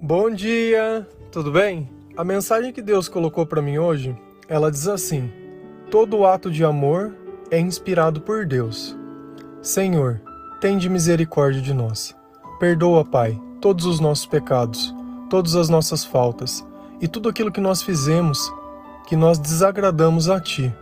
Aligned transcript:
Bom 0.00 0.30
dia, 0.30 1.08
tudo 1.32 1.50
bem? 1.50 1.88
A 2.14 2.22
mensagem 2.22 2.70
que 2.70 2.82
Deus 2.82 3.08
colocou 3.08 3.46
para 3.46 3.62
mim 3.62 3.78
hoje, 3.78 4.14
ela 4.46 4.70
diz 4.70 4.86
assim: 4.86 5.32
Todo 5.90 6.26
ato 6.26 6.50
de 6.50 6.62
amor 6.62 7.16
é 7.50 7.58
inspirado 7.58 8.20
por 8.20 8.44
Deus. 8.44 8.94
Senhor, 9.62 10.20
tende 10.60 10.90
misericórdia 10.90 11.62
de 11.62 11.72
nós. 11.72 12.14
Perdoa, 12.60 13.06
Pai, 13.06 13.40
todos 13.58 13.86
os 13.86 13.98
nossos 13.98 14.26
pecados, 14.26 14.94
todas 15.30 15.56
as 15.56 15.70
nossas 15.70 16.04
faltas 16.04 16.62
e 17.00 17.08
tudo 17.08 17.30
aquilo 17.30 17.50
que 17.50 17.60
nós 17.60 17.82
fizemos 17.82 18.52
que 19.06 19.16
nós 19.16 19.38
desagradamos 19.38 20.28
a 20.28 20.38
Ti. 20.38 20.74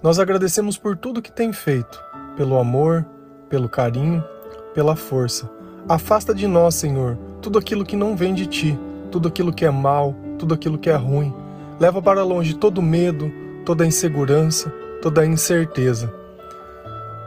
Nós 0.00 0.20
agradecemos 0.20 0.78
por 0.78 0.96
tudo 0.96 1.20
que 1.20 1.32
tem 1.32 1.52
feito, 1.52 2.00
pelo 2.36 2.56
amor, 2.56 3.04
pelo 3.48 3.68
carinho, 3.68 4.24
pela 4.72 4.94
força. 4.94 5.50
Afasta 5.88 6.32
de 6.32 6.46
nós, 6.46 6.76
Senhor, 6.76 7.18
tudo 7.40 7.58
aquilo 7.58 7.84
que 7.84 7.96
não 7.96 8.14
vem 8.14 8.34
de 8.34 8.46
ti, 8.46 8.78
tudo 9.10 9.28
aquilo 9.28 9.52
que 9.52 9.64
é 9.64 9.70
mal, 9.70 10.14
tudo 10.38 10.54
aquilo 10.54 10.78
que 10.78 10.90
é 10.90 10.94
ruim. 10.94 11.32
Leva 11.78 12.00
para 12.02 12.22
longe 12.22 12.54
todo 12.54 12.82
medo, 12.82 13.32
toda 13.64 13.86
insegurança, 13.86 14.70
toda 15.00 15.24
incerteza. 15.24 16.12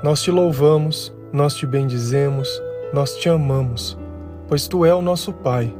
Nós 0.03 0.21
te 0.21 0.29
louvamos, 0.29 1.13
nós 1.31 1.55
te 1.55 1.65
bendizemos, 1.65 2.47
nós 2.93 3.15
te 3.15 3.27
amamos, 3.27 3.97
pois 4.47 4.67
tu 4.67 4.85
é 4.85 4.93
o 4.93 5.01
nosso 5.01 5.33
Pai. 5.33 5.73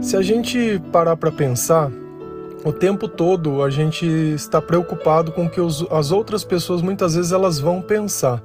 Se 0.00 0.16
a 0.16 0.22
gente 0.22 0.82
parar 0.92 1.16
para 1.16 1.30
pensar, 1.30 1.90
o 2.64 2.72
tempo 2.72 3.08
todo 3.08 3.62
a 3.62 3.70
gente 3.70 4.06
está 4.06 4.60
preocupado 4.60 5.32
com 5.32 5.46
o 5.46 5.50
que 5.50 5.60
os, 5.60 5.86
as 5.90 6.10
outras 6.10 6.44
pessoas 6.44 6.82
muitas 6.82 7.14
vezes 7.14 7.32
elas 7.32 7.60
vão 7.60 7.80
pensar 7.80 8.42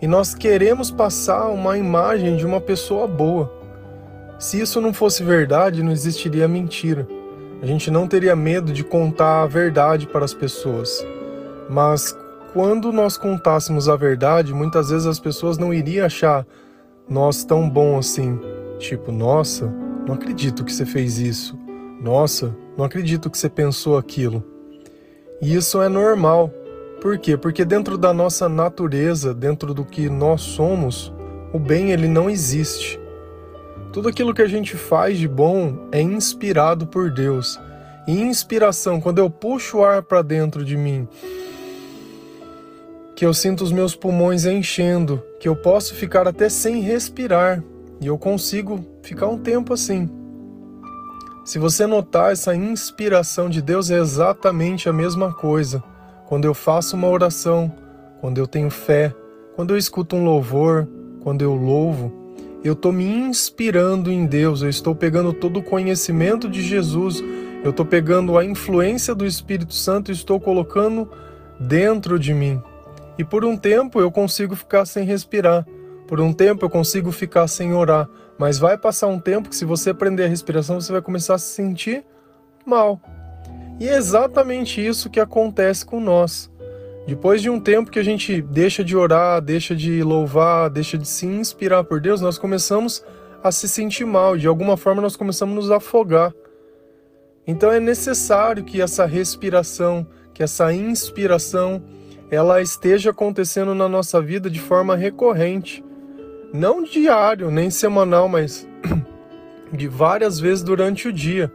e 0.00 0.06
nós 0.06 0.34
queremos 0.34 0.90
passar 0.90 1.48
uma 1.48 1.78
imagem 1.78 2.36
de 2.36 2.44
uma 2.44 2.60
pessoa 2.60 3.06
boa. 3.06 3.52
Se 4.38 4.60
isso 4.60 4.80
não 4.80 4.92
fosse 4.92 5.22
verdade, 5.22 5.82
não 5.82 5.92
existiria 5.92 6.46
mentira. 6.46 7.08
A 7.62 7.66
gente 7.66 7.90
não 7.90 8.06
teria 8.06 8.36
medo 8.36 8.72
de 8.72 8.84
contar 8.84 9.42
a 9.42 9.46
verdade 9.46 10.06
para 10.06 10.24
as 10.24 10.34
pessoas. 10.34 11.04
Mas 11.70 12.14
quando 12.52 12.92
nós 12.92 13.16
contássemos 13.16 13.88
a 13.88 13.96
verdade, 13.96 14.52
muitas 14.52 14.90
vezes 14.90 15.06
as 15.06 15.18
pessoas 15.18 15.56
não 15.56 15.72
iriam 15.72 16.04
achar 16.04 16.46
nós 17.08 17.44
tão 17.44 17.68
bom 17.68 17.98
assim. 17.98 18.38
Tipo, 18.78 19.10
nossa, 19.10 19.72
não 20.06 20.14
acredito 20.14 20.64
que 20.64 20.72
você 20.72 20.84
fez 20.84 21.18
isso. 21.18 21.58
Nossa, 22.00 22.54
não 22.76 22.84
acredito 22.84 23.30
que 23.30 23.38
você 23.38 23.48
pensou 23.48 23.96
aquilo. 23.96 24.44
E 25.40 25.54
isso 25.54 25.80
é 25.80 25.88
normal. 25.88 26.50
Por 27.06 27.18
quê? 27.18 27.36
Porque 27.36 27.64
dentro 27.64 27.96
da 27.96 28.12
nossa 28.12 28.48
natureza, 28.48 29.32
dentro 29.32 29.72
do 29.72 29.84
que 29.84 30.08
nós 30.10 30.42
somos, 30.42 31.14
o 31.52 31.58
bem 31.58 31.92
ele 31.92 32.08
não 32.08 32.28
existe. 32.28 32.98
Tudo 33.92 34.08
aquilo 34.08 34.34
que 34.34 34.42
a 34.42 34.48
gente 34.48 34.76
faz 34.76 35.16
de 35.16 35.28
bom 35.28 35.86
é 35.92 36.00
inspirado 36.00 36.84
por 36.84 37.08
Deus. 37.12 37.60
E 38.08 38.20
inspiração, 38.20 39.00
quando 39.00 39.20
eu 39.20 39.30
puxo 39.30 39.78
o 39.78 39.84
ar 39.84 40.02
para 40.02 40.20
dentro 40.20 40.64
de 40.64 40.76
mim, 40.76 41.06
que 43.14 43.24
eu 43.24 43.32
sinto 43.32 43.62
os 43.62 43.70
meus 43.70 43.94
pulmões 43.94 44.44
enchendo, 44.44 45.22
que 45.38 45.48
eu 45.48 45.54
posso 45.54 45.94
ficar 45.94 46.26
até 46.26 46.48
sem 46.48 46.80
respirar, 46.80 47.62
e 48.00 48.08
eu 48.08 48.18
consigo 48.18 48.84
ficar 49.00 49.28
um 49.28 49.38
tempo 49.38 49.72
assim. 49.72 50.10
Se 51.44 51.60
você 51.60 51.86
notar, 51.86 52.32
essa 52.32 52.52
inspiração 52.52 53.48
de 53.48 53.62
Deus 53.62 53.92
é 53.92 53.96
exatamente 53.96 54.88
a 54.88 54.92
mesma 54.92 55.32
coisa 55.32 55.84
quando 56.26 56.44
eu 56.44 56.54
faço 56.54 56.96
uma 56.96 57.08
oração, 57.08 57.72
quando 58.20 58.38
eu 58.38 58.46
tenho 58.46 58.70
fé, 58.70 59.14
quando 59.54 59.72
eu 59.72 59.78
escuto 59.78 60.16
um 60.16 60.24
louvor, 60.24 60.86
quando 61.22 61.42
eu 61.42 61.54
louvo, 61.54 62.12
eu 62.62 62.72
estou 62.72 62.92
me 62.92 63.04
inspirando 63.04 64.10
em 64.10 64.26
Deus, 64.26 64.62
eu 64.62 64.68
estou 64.68 64.94
pegando 64.94 65.32
todo 65.32 65.58
o 65.58 65.62
conhecimento 65.62 66.48
de 66.48 66.62
Jesus, 66.62 67.22
eu 67.62 67.70
estou 67.70 67.86
pegando 67.86 68.36
a 68.36 68.44
influência 68.44 69.14
do 69.14 69.24
Espírito 69.24 69.74
Santo 69.74 70.10
e 70.10 70.14
estou 70.14 70.40
colocando 70.40 71.10
dentro 71.60 72.18
de 72.18 72.34
mim. 72.34 72.60
E 73.16 73.24
por 73.24 73.44
um 73.44 73.56
tempo 73.56 74.00
eu 74.00 74.10
consigo 74.10 74.54
ficar 74.56 74.84
sem 74.84 75.04
respirar, 75.04 75.66
por 76.06 76.20
um 76.20 76.32
tempo 76.32 76.64
eu 76.64 76.70
consigo 76.70 77.12
ficar 77.12 77.46
sem 77.48 77.72
orar, 77.72 78.08
mas 78.38 78.58
vai 78.58 78.76
passar 78.76 79.06
um 79.06 79.18
tempo 79.18 79.48
que 79.48 79.56
se 79.56 79.64
você 79.64 79.94
prender 79.94 80.26
a 80.26 80.28
respiração 80.28 80.80
você 80.80 80.92
vai 80.92 81.00
começar 81.00 81.34
a 81.34 81.38
se 81.38 81.54
sentir 81.54 82.04
mal. 82.66 83.00
E 83.78 83.88
é 83.88 83.96
exatamente 83.96 84.84
isso 84.84 85.10
que 85.10 85.20
acontece 85.20 85.84
com 85.84 86.00
nós. 86.00 86.50
Depois 87.06 87.40
de 87.40 87.48
um 87.48 87.60
tempo 87.60 87.90
que 87.90 87.98
a 87.98 88.02
gente 88.04 88.42
deixa 88.42 88.82
de 88.82 88.96
orar, 88.96 89.40
deixa 89.40 89.76
de 89.76 90.02
louvar, 90.02 90.68
deixa 90.68 90.98
de 90.98 91.06
se 91.06 91.24
inspirar 91.24 91.84
por 91.84 92.00
Deus, 92.00 92.20
nós 92.20 92.36
começamos 92.36 93.04
a 93.42 93.52
se 93.52 93.68
sentir 93.68 94.04
mal, 94.04 94.36
de 94.36 94.48
alguma 94.48 94.76
forma 94.76 95.00
nós 95.00 95.14
começamos 95.14 95.52
a 95.52 95.56
nos 95.56 95.70
afogar. 95.70 96.34
Então 97.46 97.70
é 97.70 97.78
necessário 97.78 98.64
que 98.64 98.82
essa 98.82 99.06
respiração, 99.06 100.04
que 100.34 100.42
essa 100.42 100.72
inspiração, 100.72 101.80
ela 102.28 102.60
esteja 102.60 103.10
acontecendo 103.10 103.72
na 103.72 103.88
nossa 103.88 104.20
vida 104.20 104.50
de 104.50 104.58
forma 104.58 104.96
recorrente. 104.96 105.84
Não 106.52 106.82
diário, 106.82 107.50
nem 107.50 107.70
semanal, 107.70 108.28
mas 108.28 108.66
de 109.72 109.86
várias 109.86 110.40
vezes 110.40 110.64
durante 110.64 111.06
o 111.06 111.12
dia. 111.12 111.52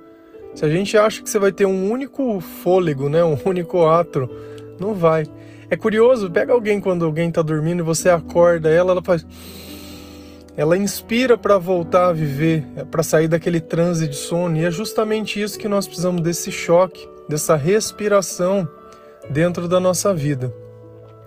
Se 0.53 0.65
a 0.65 0.69
gente 0.69 0.97
acha 0.97 1.21
que 1.21 1.29
você 1.29 1.39
vai 1.39 1.51
ter 1.51 1.65
um 1.65 1.89
único 1.91 2.39
fôlego, 2.39 3.09
né, 3.09 3.23
um 3.23 3.37
único 3.45 3.85
atro, 3.85 4.29
não 4.79 4.93
vai. 4.93 5.25
É 5.69 5.77
curioso, 5.77 6.29
pega 6.29 6.51
alguém 6.51 6.81
quando 6.81 7.05
alguém 7.05 7.29
está 7.29 7.41
dormindo 7.41 7.79
e 7.79 7.83
você 7.83 8.09
acorda 8.09 8.69
ela, 8.69 8.91
ela 8.91 9.01
faz 9.01 9.25
ela 10.57 10.77
inspira 10.77 11.37
para 11.37 11.57
voltar 11.57 12.09
a 12.09 12.13
viver, 12.13 12.65
é 12.75 12.83
para 12.83 13.01
sair 13.01 13.27
daquele 13.27 13.61
transe 13.61 14.07
de 14.07 14.15
sono, 14.15 14.57
e 14.57 14.65
é 14.65 14.71
justamente 14.71 15.41
isso 15.41 15.57
que 15.57 15.67
nós 15.67 15.87
precisamos 15.87 16.21
desse 16.21 16.51
choque, 16.51 17.07
dessa 17.27 17.55
respiração 17.55 18.67
dentro 19.29 19.67
da 19.67 19.79
nossa 19.79 20.13
vida. 20.13 20.53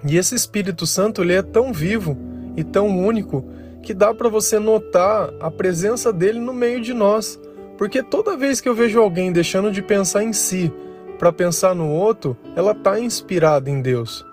E 0.06 0.18
esse 0.18 0.34
Espírito 0.34 0.86
Santo, 0.86 1.22
ele 1.22 1.32
é 1.32 1.42
tão 1.42 1.72
vivo 1.72 2.16
e 2.56 2.62
tão 2.62 2.86
único 2.98 3.44
que 3.82 3.94
dá 3.94 4.12
para 4.12 4.28
você 4.28 4.58
notar 4.58 5.32
a 5.40 5.50
presença 5.50 6.12
dele 6.12 6.38
no 6.38 6.52
meio 6.52 6.80
de 6.80 6.92
nós. 6.92 7.40
Porque 7.76 8.02
toda 8.02 8.36
vez 8.36 8.60
que 8.60 8.68
eu 8.68 8.74
vejo 8.74 9.00
alguém 9.00 9.32
deixando 9.32 9.70
de 9.70 9.82
pensar 9.82 10.22
em 10.22 10.32
si 10.32 10.72
para 11.18 11.32
pensar 11.32 11.74
no 11.74 11.88
outro, 11.88 12.36
ela 12.54 12.72
está 12.72 12.98
inspirada 13.00 13.70
em 13.70 13.80
Deus. 13.80 14.24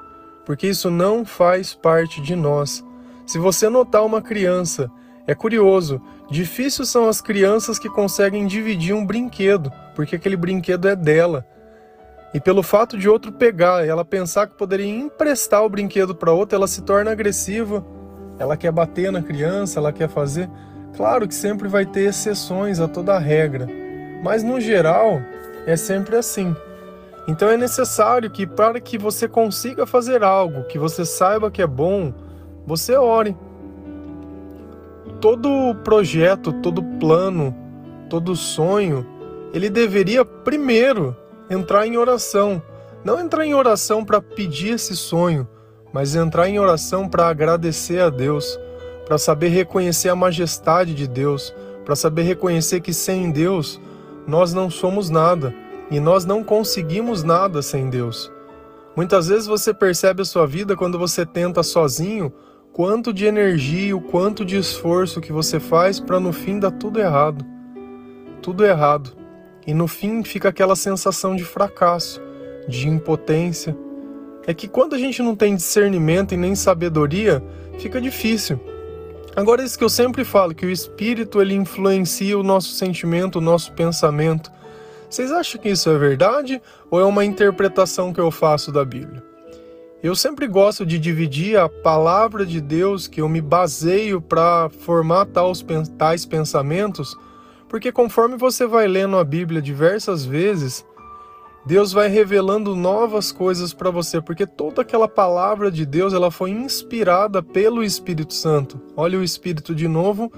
Porque 0.46 0.68
isso 0.68 0.90
não 0.90 1.26
faz 1.26 1.74
parte 1.74 2.22
de 2.22 2.36
nós. 2.36 2.84
Se 3.26 3.38
você 3.38 3.70
notar 3.70 4.06
uma 4.06 4.22
criança, 4.22 4.92
é 5.26 5.34
curioso, 5.34 6.02
difícil 6.30 6.86
são 6.86 7.08
as 7.08 7.22
crianças 7.22 7.80
que 7.80 7.90
conseguem 7.90 8.46
dividir 8.48 8.94
um 8.94 9.06
brinquedo, 9.06 9.72
porque 9.96 10.16
aquele 10.16 10.36
brinquedo 10.36 10.88
é 10.88 10.96
dela. 10.96 11.46
E 12.34 12.40
pelo 12.40 12.64
fato 12.64 12.98
de 12.98 13.10
outro 13.10 13.32
pegar, 13.32 13.86
ela 13.86 14.06
pensar 14.06 14.48
que 14.48 14.56
poderia 14.56 14.88
emprestar 14.88 15.64
o 15.64 15.70
brinquedo 15.70 16.16
para 16.16 16.32
outra, 16.32 16.58
ela 16.58 16.68
se 16.68 16.82
torna 16.82 17.12
agressiva. 17.12 17.86
Ela 18.40 18.58
quer 18.58 18.72
bater 18.72 19.12
na 19.12 19.22
criança, 19.22 19.80
ela 19.80 19.92
quer 19.92 20.10
fazer. 20.10 20.50
Claro 20.96 21.28
que 21.28 21.36
sempre 21.36 21.68
vai 21.68 21.86
ter 21.86 22.02
exceções 22.02 22.80
a 22.80 22.88
toda 22.88 23.18
regra, 23.18 23.68
mas 24.24 24.44
no 24.44 24.60
geral 24.60 25.22
é 25.66 25.76
sempre 25.76 26.18
assim. 26.18 26.56
Então 27.28 27.50
é 27.50 27.56
necessário 27.56 28.30
que 28.30 28.46
para 28.46 28.80
que 28.80 28.98
você 28.98 29.28
consiga 29.28 29.86
fazer 29.86 30.24
algo, 30.24 30.64
que 30.64 30.78
você 30.78 31.06
saiba 31.06 31.52
que 31.52 31.62
é 31.62 31.68
bom, 31.68 32.14
você 32.66 32.96
ore. 32.96 33.36
Todo 35.22 35.76
projeto, 35.84 36.52
todo 36.52 36.84
plano, 37.00 37.56
todo 38.10 38.36
sonho, 38.36 39.06
ele 39.54 39.70
deveria 39.70 40.26
primeiro 40.26 41.16
entrar 41.50 41.86
em 41.86 41.96
oração. 41.96 42.62
Não 43.04 43.20
entrar 43.20 43.46
em 43.46 43.54
oração 43.54 44.04
para 44.04 44.22
pedir 44.22 44.76
esse 44.76 44.96
sonho, 44.96 45.48
mas 45.94 46.16
entrar 46.16 46.50
em 46.50 46.60
oração 46.60 47.08
para 47.08 47.28
agradecer 47.28 48.02
a 48.02 48.10
Deus 48.10 48.60
para 49.06 49.18
saber 49.18 49.50
reconhecer 49.50 50.10
a 50.10 50.16
majestade 50.16 50.94
de 50.94 51.08
Deus, 51.08 51.54
para 51.84 51.96
saber 51.96 52.24
reconhecer 52.24 52.82
que 52.82 52.94
sem 52.94 53.32
Deus 53.32 53.80
nós 54.28 54.54
não 54.54 54.70
somos 54.70 55.10
nada 55.10 55.54
e 55.90 56.00
nós 56.00 56.26
não 56.26 56.44
conseguimos 56.44 57.24
nada 57.24 57.62
sem 57.62 57.90
Deus. 57.90 58.32
Muitas 58.96 59.28
vezes 59.28 59.48
você 59.48 59.74
percebe 59.74 60.22
a 60.22 60.26
sua 60.26 60.46
vida 60.46 60.76
quando 60.76 61.00
você 61.00 61.26
tenta 61.26 61.64
sozinho 61.64 62.32
quanto 62.74 63.14
de 63.14 63.26
energia, 63.26 63.96
o 63.96 64.02
quanto 64.02 64.46
de 64.46 64.58
esforço 64.58 65.22
que 65.22 65.32
você 65.32 65.60
faz 65.60 66.00
para 66.00 66.20
no 66.20 66.32
fim 66.32 66.60
dar 66.60 66.72
tudo 66.72 67.00
errado. 67.00 67.46
Tudo 68.42 68.66
errado. 68.66 69.12
E 69.68 69.74
no 69.74 69.88
fim 69.88 70.24
fica 70.24 70.50
aquela 70.50 70.76
sensação 70.76 71.36
de 71.36 71.44
fracasso, 71.44 72.22
de 72.68 72.88
impotência. 72.88 73.76
É 74.48 74.54
que 74.54 74.68
quando 74.68 74.96
a 74.96 74.98
gente 74.98 75.22
não 75.22 75.36
tem 75.36 75.56
discernimento 75.56 76.34
e 76.34 76.38
nem 76.38 76.56
sabedoria, 76.56 77.44
fica 77.78 78.02
difícil. 78.02 78.60
Agora 79.36 79.64
isso 79.64 79.78
que 79.78 79.84
eu 79.84 79.90
sempre 79.90 80.26
falo, 80.26 80.54
que 80.54 80.66
o 80.66 80.70
espírito 80.70 81.42
ele 81.42 81.56
influencia 81.56 82.38
o 82.38 82.44
nosso 82.44 82.74
sentimento, 82.74 83.38
o 83.38 83.42
nosso 83.42 83.72
pensamento. 83.72 84.52
Vocês 85.10 85.32
acham 85.32 85.62
que 85.62 85.70
isso 85.70 85.90
é 85.90 85.98
verdade 85.98 86.62
ou 86.90 87.00
é 87.00 87.06
uma 87.06 87.24
interpretação 87.24 88.14
que 88.14 88.20
eu 88.20 88.30
faço 88.30 88.72
da 88.72 88.84
Bíblia? 88.84 89.24
Eu 90.04 90.16
sempre 90.16 90.48
gosto 90.48 90.86
de 90.86 90.98
dividir 90.98 91.58
a 91.58 91.70
palavra 91.70 92.46
de 92.46 92.60
Deus 92.60 93.08
que 93.08 93.22
eu 93.22 93.30
me 93.30 93.40
baseio 93.40 94.20
para 94.20 94.68
formar 94.70 95.28
tais 95.98 96.26
pensamentos, 96.26 97.16
porque 97.70 97.92
conforme 97.92 98.36
você 98.36 98.66
vai 98.66 98.88
lendo 98.88 99.16
a 99.16 99.24
Bíblia 99.24 99.62
diversas 99.62 100.26
vezes, 100.26 100.84
Deus 101.66 101.92
vai 101.92 102.08
revelando 102.08 102.76
novas 102.76 103.32
coisas 103.32 103.72
para 103.74 103.92
você, 103.92 104.20
porque 104.20 104.48
toda 104.48 104.82
aquela 104.82 105.08
palavra 105.08 105.72
de 105.72 105.86
Deus 105.86 106.14
ela 106.14 106.32
foi 106.32 106.50
inspirada 106.50 107.44
pelo 107.44 107.84
Espírito 107.84 108.34
Santo. 108.34 108.82
Olha 108.96 109.20
o 109.20 109.24
Espírito 109.24 109.76
de 109.76 109.88
novo, 109.88 110.32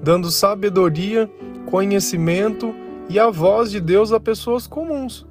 dando 0.00 0.30
sabedoria, 0.30 1.28
conhecimento 1.66 2.72
e 3.08 3.18
a 3.18 3.28
voz 3.28 3.70
de 3.70 3.80
Deus 3.80 4.12
a 4.12 4.20
pessoas 4.20 4.66
comuns. 4.66 5.26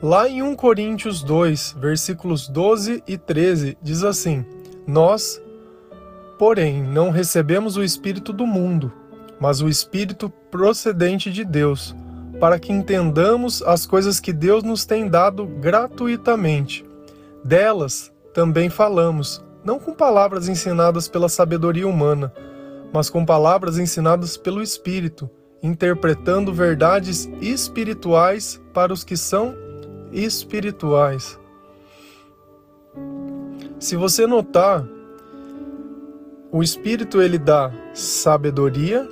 Lá 0.00 0.28
em 0.28 0.40
1 0.40 0.54
Coríntios 0.54 1.22
2, 1.22 1.76
versículos 1.78 2.48
12 2.48 3.02
e 3.06 3.18
13, 3.18 3.76
diz 3.82 4.04
assim: 4.04 4.46
Nós, 4.86 5.42
porém, 6.38 6.82
não 6.82 7.10
recebemos 7.10 7.76
o 7.76 7.82
Espírito 7.82 8.32
do 8.32 8.46
mundo, 8.46 8.90
mas 9.38 9.60
o 9.60 9.68
Espírito 9.68 10.30
procedente 10.50 11.30
de 11.30 11.44
Deus, 11.44 11.94
para 12.40 12.58
que 12.58 12.72
entendamos 12.72 13.62
as 13.62 13.84
coisas 13.84 14.18
que 14.18 14.32
Deus 14.32 14.64
nos 14.64 14.86
tem 14.86 15.08
dado 15.08 15.46
gratuitamente. 15.46 16.84
Delas 17.44 18.10
também 18.32 18.70
falamos, 18.70 19.44
não 19.62 19.78
com 19.78 19.92
palavras 19.92 20.48
ensinadas 20.48 21.06
pela 21.06 21.28
sabedoria 21.28 21.86
humana, 21.86 22.32
mas 22.92 23.10
com 23.10 23.24
palavras 23.24 23.78
ensinadas 23.78 24.36
pelo 24.38 24.62
Espírito, 24.62 25.28
interpretando 25.62 26.52
verdades 26.52 27.30
espirituais 27.40 28.60
para 28.72 28.92
os 28.92 29.04
que 29.04 29.16
são 29.16 29.54
espirituais. 30.10 31.38
Se 33.78 33.96
você 33.96 34.26
notar, 34.26 34.86
o 36.52 36.62
espírito 36.62 37.22
ele 37.22 37.38
dá 37.38 37.70
sabedoria 37.94 39.08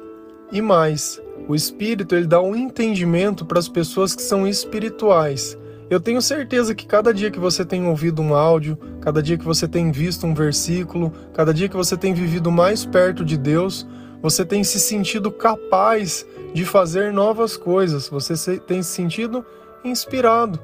e 0.50 0.60
mais, 0.60 1.22
o 1.48 1.54
espírito 1.54 2.14
ele 2.14 2.26
dá 2.26 2.40
um 2.40 2.54
entendimento 2.54 3.44
para 3.44 3.58
as 3.58 3.68
pessoas 3.68 4.14
que 4.14 4.22
são 4.22 4.46
espirituais. 4.46 5.58
Eu 5.90 5.98
tenho 5.98 6.20
certeza 6.20 6.74
que 6.74 6.86
cada 6.86 7.12
dia 7.12 7.30
que 7.30 7.38
você 7.40 7.64
tem 7.64 7.86
ouvido 7.86 8.20
um 8.20 8.34
áudio, 8.34 8.78
cada 9.00 9.22
dia 9.22 9.38
que 9.38 9.44
você 9.44 9.66
tem 9.66 9.90
visto 9.90 10.26
um 10.26 10.34
versículo, 10.34 11.12
cada 11.32 11.52
dia 11.52 11.68
que 11.68 11.76
você 11.76 11.96
tem 11.96 12.12
vivido 12.12 12.52
mais 12.52 12.84
perto 12.84 13.24
de 13.24 13.38
Deus, 13.38 13.88
você 14.22 14.44
tem 14.44 14.62
se 14.62 14.78
sentido 14.78 15.32
capaz 15.32 16.26
de 16.52 16.64
fazer 16.64 17.12
novas 17.12 17.56
coisas, 17.56 18.08
você 18.08 18.58
tem 18.58 18.82
se 18.82 18.90
sentido 18.90 19.44
inspirado 19.82 20.60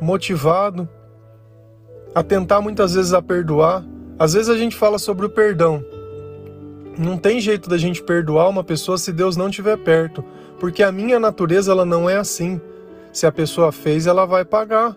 motivado 0.00 0.88
a 2.14 2.22
tentar 2.22 2.60
muitas 2.60 2.94
vezes 2.94 3.12
a 3.12 3.22
perdoar. 3.22 3.84
Às 4.18 4.32
vezes 4.32 4.48
a 4.48 4.56
gente 4.56 4.76
fala 4.76 4.98
sobre 4.98 5.26
o 5.26 5.30
perdão. 5.30 5.84
Não 6.98 7.16
tem 7.16 7.40
jeito 7.40 7.70
da 7.70 7.78
gente 7.78 8.02
perdoar 8.02 8.48
uma 8.48 8.64
pessoa 8.64 8.98
se 8.98 9.12
Deus 9.12 9.36
não 9.36 9.48
estiver 9.48 9.76
perto, 9.78 10.24
porque 10.58 10.82
a 10.82 10.90
minha 10.90 11.20
natureza 11.20 11.70
ela 11.70 11.84
não 11.84 12.10
é 12.10 12.16
assim. 12.16 12.60
Se 13.12 13.24
a 13.24 13.30
pessoa 13.30 13.70
fez, 13.70 14.08
ela 14.08 14.26
vai 14.26 14.44
pagar. 14.44 14.96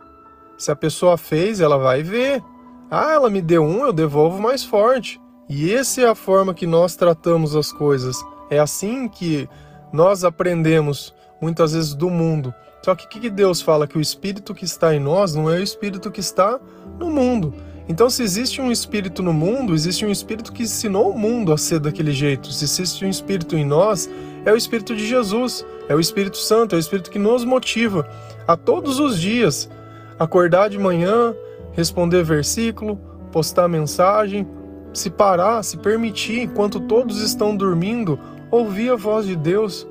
Se 0.58 0.72
a 0.72 0.76
pessoa 0.76 1.16
fez, 1.16 1.62
ela 1.62 1.78
vai 1.78 2.02
ver. 2.02 2.44
Ah, 2.90 3.14
ela 3.14 3.30
me 3.30 3.40
deu 3.40 3.64
um, 3.64 3.86
eu 3.86 3.94
devolvo 3.94 4.42
mais 4.42 4.64
forte. 4.64 5.22
E 5.48 5.72
essa 5.72 6.02
é 6.02 6.08
a 6.08 6.16
forma 6.16 6.56
que 6.56 6.66
nós 6.66 6.96
tratamos 6.96 7.56
as 7.56 7.72
coisas. 7.72 8.18
É 8.50 8.58
assim 8.58 9.08
que 9.08 9.48
nós 9.94 10.24
aprendemos 10.24 11.14
muitas 11.40 11.74
vezes 11.74 11.94
do 11.94 12.10
mundo. 12.10 12.52
Só 12.84 12.96
que 12.96 13.06
o 13.06 13.10
que 13.10 13.30
Deus 13.30 13.62
fala? 13.62 13.86
Que 13.86 13.98
o 13.98 14.02
espírito 14.02 14.56
que 14.56 14.66
está 14.66 14.96
em 14.96 15.00
nós 15.00 15.36
não 15.36 15.50
é 15.50 15.58
o 15.60 15.64
espírito 15.64 16.10
que 16.10 16.20
está 16.20 16.60
no 17.00 17.12
mundo. 17.12 17.54
Então, 17.88 18.10
se 18.10 18.24
existe 18.24 18.62
um 18.62 18.72
espírito 18.72 19.22
no 19.22 19.34
mundo, 19.34 19.74
existe 19.74 20.06
um 20.06 20.10
espírito 20.10 20.54
que 20.54 20.64
ensinou 20.64 21.12
o 21.12 21.18
mundo 21.18 21.52
a 21.52 21.58
ser 21.58 21.80
daquele 21.80 22.12
jeito. 22.12 22.52
Se 22.52 22.64
existe 22.64 23.04
um 23.06 23.10
espírito 23.10 23.56
em 23.56 23.66
nós, 23.66 24.10
é 24.46 24.52
o 24.52 24.58
espírito 24.58 24.96
de 24.96 25.06
Jesus, 25.06 25.66
é 25.90 25.96
o 25.96 26.00
Espírito 26.00 26.38
Santo, 26.38 26.74
é 26.74 26.78
o 26.78 26.80
espírito 26.80 27.12
que 27.12 27.20
nos 27.20 27.44
motiva 27.44 28.08
a 28.48 28.56
todos 28.56 29.00
os 29.00 29.20
dias 29.20 29.70
acordar 30.18 30.70
de 30.70 30.80
manhã, 30.80 31.36
responder 31.74 32.24
versículo, 32.24 32.98
postar 33.32 33.68
mensagem, 33.68 34.48
se 34.94 35.10
parar, 35.10 35.64
se 35.64 35.78
permitir, 35.78 36.42
enquanto 36.42 36.80
todos 36.80 37.22
estão 37.22 37.56
dormindo, 37.56 38.20
ouvir 38.50 38.92
a 38.92 38.96
voz 38.96 39.26
de 39.26 39.36
Deus 39.36 39.88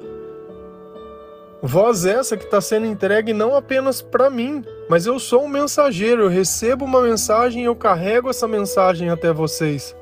Voz 1.63 2.07
essa 2.07 2.39
que 2.39 2.45
está 2.45 2.61
sendo 2.61 2.87
entregue 2.87 3.35
não 3.35 3.55
apenas 3.55 4.01
para 4.01 4.31
mim, 4.31 4.65
mas 4.91 5.07
eu 5.07 5.21
sou 5.21 5.45
um 5.45 5.49
mensageiro, 5.49 6.23
eu 6.23 6.29
recebo 6.29 6.85
uma 6.85 7.01
mensagem 7.01 7.63
e 7.63 7.67
eu 7.67 7.77
carrego 7.77 8.29
essa 8.29 8.49
mensagem 8.49 9.09
até 9.09 9.33
vocês. 9.33 9.95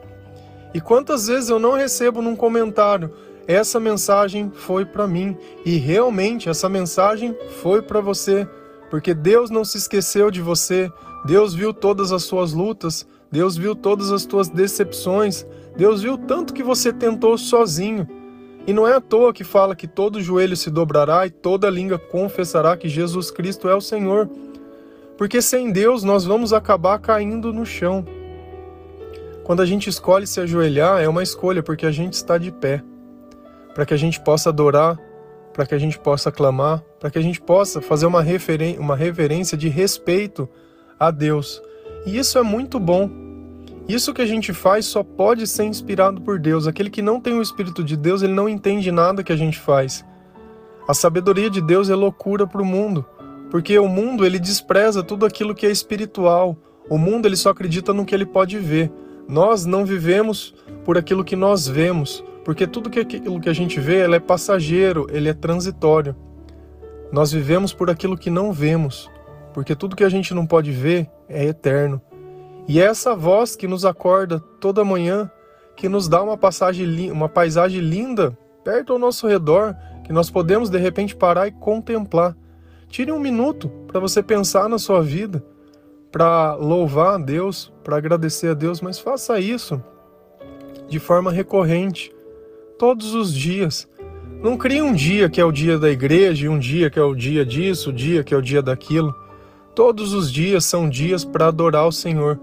E 0.72 0.80
quantas 0.80 1.26
vezes 1.26 1.50
eu 1.50 1.58
não 1.58 1.74
recebo 1.74 2.22
num 2.22 2.34
comentário, 2.34 3.12
essa 3.46 3.78
mensagem 3.78 4.50
foi 4.50 4.86
para 4.86 5.06
mim, 5.06 5.36
e 5.62 5.76
realmente 5.76 6.48
essa 6.48 6.70
mensagem 6.70 7.36
foi 7.60 7.82
para 7.82 8.00
você, 8.00 8.48
porque 8.88 9.12
Deus 9.12 9.50
não 9.50 9.62
se 9.62 9.76
esqueceu 9.76 10.30
de 10.30 10.40
você, 10.40 10.90
Deus 11.26 11.52
viu 11.52 11.74
todas 11.74 12.10
as 12.10 12.22
suas 12.22 12.54
lutas, 12.54 13.06
Deus 13.30 13.58
viu 13.58 13.76
todas 13.76 14.10
as 14.10 14.22
suas 14.22 14.48
decepções, 14.48 15.44
Deus 15.76 16.00
viu 16.00 16.16
tanto 16.16 16.54
que 16.54 16.62
você 16.62 16.94
tentou 16.94 17.36
sozinho. 17.36 18.08
E 18.66 18.72
não 18.72 18.88
é 18.88 18.94
à 18.94 19.00
toa 19.02 19.34
que 19.34 19.44
fala 19.44 19.76
que 19.76 19.86
todo 19.86 20.22
joelho 20.22 20.56
se 20.56 20.70
dobrará 20.70 21.26
e 21.26 21.30
toda 21.30 21.68
língua 21.68 21.98
confessará 21.98 22.74
que 22.74 22.88
Jesus 22.88 23.30
Cristo 23.30 23.68
é 23.68 23.74
o 23.74 23.82
Senhor. 23.82 24.30
Porque 25.18 25.42
sem 25.42 25.72
Deus 25.72 26.04
nós 26.04 26.24
vamos 26.24 26.52
acabar 26.52 27.00
caindo 27.00 27.52
no 27.52 27.66
chão. 27.66 28.06
Quando 29.42 29.60
a 29.60 29.66
gente 29.66 29.90
escolhe 29.90 30.28
se 30.28 30.40
ajoelhar, 30.40 31.02
é 31.02 31.08
uma 31.08 31.24
escolha 31.24 31.60
porque 31.60 31.84
a 31.84 31.90
gente 31.90 32.12
está 32.12 32.38
de 32.38 32.52
pé. 32.52 32.84
Para 33.74 33.84
que 33.84 33.92
a 33.92 33.96
gente 33.96 34.20
possa 34.20 34.50
adorar, 34.50 34.96
para 35.52 35.66
que 35.66 35.74
a 35.74 35.78
gente 35.78 35.98
possa 35.98 36.30
clamar, 36.30 36.84
para 37.00 37.10
que 37.10 37.18
a 37.18 37.20
gente 37.20 37.40
possa 37.40 37.80
fazer 37.80 38.06
uma, 38.06 38.24
uma 38.78 38.94
reverência 38.94 39.58
de 39.58 39.68
respeito 39.68 40.48
a 41.00 41.10
Deus. 41.10 41.60
E 42.06 42.16
isso 42.16 42.38
é 42.38 42.42
muito 42.42 42.78
bom. 42.78 43.10
Isso 43.88 44.14
que 44.14 44.22
a 44.22 44.26
gente 44.26 44.52
faz 44.52 44.86
só 44.86 45.02
pode 45.02 45.48
ser 45.48 45.64
inspirado 45.64 46.20
por 46.20 46.38
Deus. 46.38 46.68
Aquele 46.68 46.90
que 46.90 47.02
não 47.02 47.20
tem 47.20 47.34
o 47.34 47.42
Espírito 47.42 47.82
de 47.82 47.96
Deus, 47.96 48.22
ele 48.22 48.34
não 48.34 48.48
entende 48.48 48.92
nada 48.92 49.24
que 49.24 49.32
a 49.32 49.36
gente 49.36 49.58
faz. 49.58 50.04
A 50.86 50.94
sabedoria 50.94 51.50
de 51.50 51.60
Deus 51.60 51.90
é 51.90 51.94
loucura 51.94 52.46
para 52.46 52.62
o 52.62 52.64
mundo, 52.64 53.04
porque 53.50 53.78
o 53.78 53.88
mundo 53.88 54.24
ele 54.24 54.38
despreza 54.38 55.02
tudo 55.02 55.24
aquilo 55.24 55.54
que 55.54 55.66
é 55.66 55.70
espiritual. 55.70 56.56
O 56.88 56.98
mundo 56.98 57.26
ele 57.26 57.36
só 57.36 57.50
acredita 57.50 57.92
no 57.92 58.04
que 58.04 58.14
ele 58.14 58.26
pode 58.26 58.58
ver. 58.58 58.90
Nós 59.28 59.66
não 59.66 59.84
vivemos 59.84 60.54
por 60.84 60.96
aquilo 60.96 61.24
que 61.24 61.36
nós 61.36 61.68
vemos, 61.68 62.24
porque 62.44 62.66
tudo 62.66 62.90
que 62.90 63.00
aquilo 63.00 63.40
que 63.40 63.48
a 63.48 63.52
gente 63.52 63.78
vê 63.78 64.04
ele 64.04 64.16
é 64.16 64.20
passageiro, 64.20 65.06
ele 65.10 65.28
é 65.28 65.34
transitório. 65.34 66.16
Nós 67.12 67.32
vivemos 67.32 67.72
por 67.72 67.90
aquilo 67.90 68.16
que 68.16 68.30
não 68.30 68.52
vemos, 68.52 69.10
porque 69.52 69.74
tudo 69.74 69.96
que 69.96 70.04
a 70.04 70.08
gente 70.08 70.34
não 70.34 70.46
pode 70.46 70.70
ver 70.70 71.10
é 71.28 71.44
eterno. 71.44 72.00
E 72.66 72.80
é 72.80 72.84
essa 72.84 73.14
voz 73.14 73.56
que 73.56 73.66
nos 73.66 73.84
acorda 73.84 74.40
toda 74.60 74.84
manhã, 74.84 75.30
que 75.74 75.88
nos 75.88 76.06
dá 76.08 76.22
uma 76.22 76.36
passagem, 76.36 77.10
uma 77.10 77.28
paisagem 77.28 77.80
linda 77.80 78.36
perto 78.62 78.92
ao 78.92 78.98
nosso 78.98 79.26
redor, 79.26 79.74
que 80.04 80.12
nós 80.12 80.28
podemos 80.28 80.68
de 80.68 80.78
repente 80.78 81.16
parar 81.16 81.48
e 81.48 81.52
contemplar. 81.52 82.36
Tire 82.88 83.12
um 83.12 83.20
minuto 83.20 83.68
para 83.86 84.00
você 84.00 84.22
pensar 84.22 84.68
na 84.68 84.78
sua 84.78 85.02
vida, 85.02 85.44
para 86.10 86.54
louvar 86.54 87.14
a 87.14 87.18
Deus, 87.18 87.72
para 87.84 87.96
agradecer 87.96 88.48
a 88.48 88.54
Deus, 88.54 88.80
mas 88.80 88.98
faça 88.98 89.38
isso 89.38 89.82
de 90.88 90.98
forma 90.98 91.30
recorrente, 91.30 92.10
todos 92.78 93.14
os 93.14 93.32
dias. 93.32 93.86
Não 94.42 94.56
crie 94.56 94.80
um 94.80 94.94
dia 94.94 95.28
que 95.28 95.40
é 95.40 95.44
o 95.44 95.52
dia 95.52 95.78
da 95.78 95.90
igreja, 95.90 96.48
um 96.48 96.58
dia 96.58 96.88
que 96.88 96.98
é 96.98 97.02
o 97.02 97.14
dia 97.14 97.44
disso, 97.44 97.90
o 97.90 97.92
dia 97.92 98.24
que 98.24 98.32
é 98.32 98.36
o 98.36 98.42
dia 98.42 98.62
daquilo. 98.62 99.14
Todos 99.74 100.14
os 100.14 100.32
dias 100.32 100.64
são 100.64 100.88
dias 100.88 101.24
para 101.24 101.48
adorar 101.48 101.86
o 101.86 101.92
Senhor. 101.92 102.40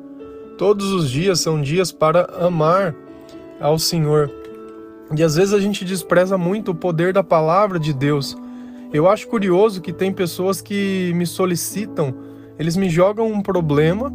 Todos 0.58 0.92
os 0.92 1.10
dias 1.10 1.40
são 1.40 1.62
dias 1.62 1.92
para 1.92 2.26
amar 2.40 2.96
ao 3.60 3.80
Senhor. 3.80 4.30
E 5.16 5.24
às 5.24 5.36
vezes 5.36 5.54
a 5.54 5.60
gente 5.60 5.84
despreza 5.84 6.38
muito 6.38 6.72
o 6.72 6.76
poder 6.76 7.14
da 7.14 7.24
palavra 7.24 7.80
de 7.80 7.94
Deus. 7.94 8.38
Eu 8.96 9.10
acho 9.10 9.28
curioso 9.28 9.82
que 9.82 9.92
tem 9.92 10.14
pessoas 10.14 10.62
que 10.62 11.12
me 11.16 11.26
solicitam, 11.26 12.16
eles 12.58 12.78
me 12.78 12.90
jogam 12.90 13.28
um 13.28 13.42
problema, 13.42 14.10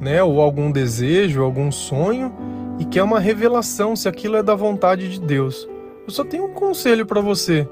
né, 0.00 0.20
ou 0.20 0.40
algum 0.40 0.72
desejo, 0.72 1.40
algum 1.40 1.70
sonho, 1.70 2.34
e 2.80 2.84
quer 2.84 3.04
uma 3.04 3.20
revelação 3.20 3.94
se 3.94 4.08
aquilo 4.08 4.34
é 4.34 4.42
da 4.42 4.56
vontade 4.56 5.08
de 5.08 5.20
Deus. 5.20 5.68
Eu 6.04 6.12
só 6.12 6.24
tenho 6.24 6.46
um 6.46 6.52
conselho 6.52 7.06
para 7.06 7.20
você. 7.20 7.68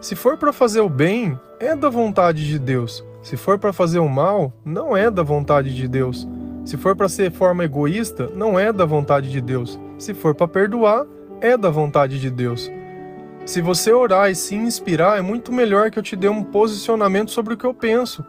Se 0.00 0.16
for 0.16 0.38
para 0.38 0.54
fazer 0.54 0.80
o 0.80 0.88
bem, 0.88 1.38
é 1.60 1.76
da 1.76 1.90
vontade 1.90 2.46
de 2.46 2.58
Deus. 2.58 3.04
Se 3.22 3.36
for 3.36 3.58
para 3.58 3.70
fazer 3.70 3.98
o 3.98 4.08
mal, 4.08 4.54
não 4.64 4.96
é 4.96 5.10
da 5.10 5.22
vontade 5.22 5.74
de 5.74 5.86
Deus. 5.86 6.26
Se 6.64 6.78
for 6.78 6.96
para 6.96 7.10
ser 7.10 7.30
forma 7.30 7.62
egoísta, 7.62 8.30
não 8.34 8.58
é 8.58 8.72
da 8.72 8.86
vontade 8.86 9.30
de 9.30 9.42
Deus. 9.42 9.78
Se 9.98 10.14
for 10.14 10.34
para 10.34 10.48
perdoar, 10.48 11.04
é 11.42 11.58
da 11.58 11.68
vontade 11.68 12.18
de 12.18 12.30
Deus. 12.30 12.70
Se 13.46 13.60
você 13.60 13.92
orar 13.92 14.30
e 14.30 14.34
se 14.34 14.54
inspirar, 14.54 15.18
é 15.18 15.20
muito 15.20 15.52
melhor 15.52 15.90
que 15.90 15.98
eu 15.98 16.02
te 16.02 16.16
dê 16.16 16.28
um 16.28 16.42
posicionamento 16.42 17.30
sobre 17.30 17.52
o 17.52 17.56
que 17.56 17.66
eu 17.66 17.74
penso. 17.74 18.24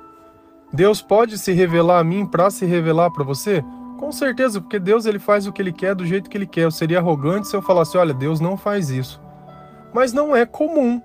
Deus 0.74 1.02
pode 1.02 1.38
se 1.38 1.54
revelar 1.54 2.00
a 2.00 2.04
mim 2.04 2.26
para 2.26 2.50
se 2.50 2.66
revelar 2.66 3.10
para 3.12 3.24
você? 3.24 3.64
Com 3.98 4.12
certeza, 4.12 4.60
porque 4.60 4.78
Deus 4.78 5.06
ele 5.06 5.18
faz 5.18 5.48
o 5.48 5.54
que 5.54 5.62
ele 5.62 5.72
quer 5.72 5.96
do 5.96 6.06
jeito 6.06 6.30
que 6.30 6.38
ele 6.38 6.46
quer. 6.46 6.66
Eu 6.66 6.72
seria 6.72 7.00
arrogante 7.00 7.48
se 7.48 7.56
eu 7.56 7.62
falasse, 7.62 7.98
olha, 7.98 8.14
Deus 8.14 8.42
não 8.42 8.58
faz 8.58 8.90
isso. 8.90 9.22
Mas 9.94 10.12
não 10.12 10.36
é 10.36 10.46
comum. 10.46 11.02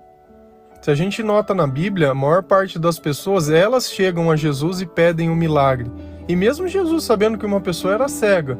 Se 0.81 0.91
a 0.91 0.95
gente 0.95 1.23
nota 1.23 1.53
na 1.53 1.65
Bíblia, 1.65 2.11
a 2.11 2.15
maior 2.15 2.43
parte 2.43 2.77
das 2.77 2.99
pessoas, 2.99 3.49
elas 3.49 3.89
chegam 3.89 4.29
a 4.29 4.35
Jesus 4.35 4.81
e 4.81 4.85
pedem 4.85 5.29
um 5.29 5.35
milagre. 5.35 5.89
E 6.27 6.35
mesmo 6.35 6.67
Jesus 6.67 7.05
sabendo 7.05 7.37
que 7.37 7.45
uma 7.45 7.61
pessoa 7.61 7.93
era 7.93 8.09
cega, 8.09 8.59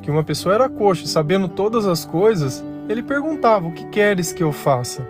que 0.00 0.10
uma 0.12 0.22
pessoa 0.22 0.54
era 0.54 0.68
coxa, 0.68 1.06
sabendo 1.06 1.48
todas 1.48 1.86
as 1.86 2.04
coisas, 2.04 2.64
ele 2.88 3.02
perguntava: 3.02 3.66
"O 3.66 3.72
que 3.72 3.86
queres 3.86 4.32
que 4.32 4.42
eu 4.42 4.52
faça?" 4.52 5.06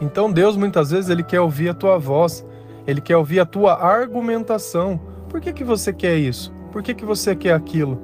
Então 0.00 0.30
Deus 0.30 0.56
muitas 0.56 0.90
vezes 0.90 1.10
ele 1.10 1.22
quer 1.22 1.40
ouvir 1.40 1.68
a 1.68 1.74
tua 1.74 1.98
voz, 1.98 2.44
ele 2.86 3.00
quer 3.00 3.16
ouvir 3.16 3.40
a 3.40 3.46
tua 3.46 3.74
argumentação. 3.74 5.00
Por 5.28 5.40
que 5.40 5.52
que 5.52 5.64
você 5.64 5.92
quer 5.92 6.16
isso? 6.16 6.52
Por 6.70 6.82
que, 6.82 6.92
que 6.92 7.04
você 7.04 7.36
quer 7.36 7.54
aquilo? 7.54 8.00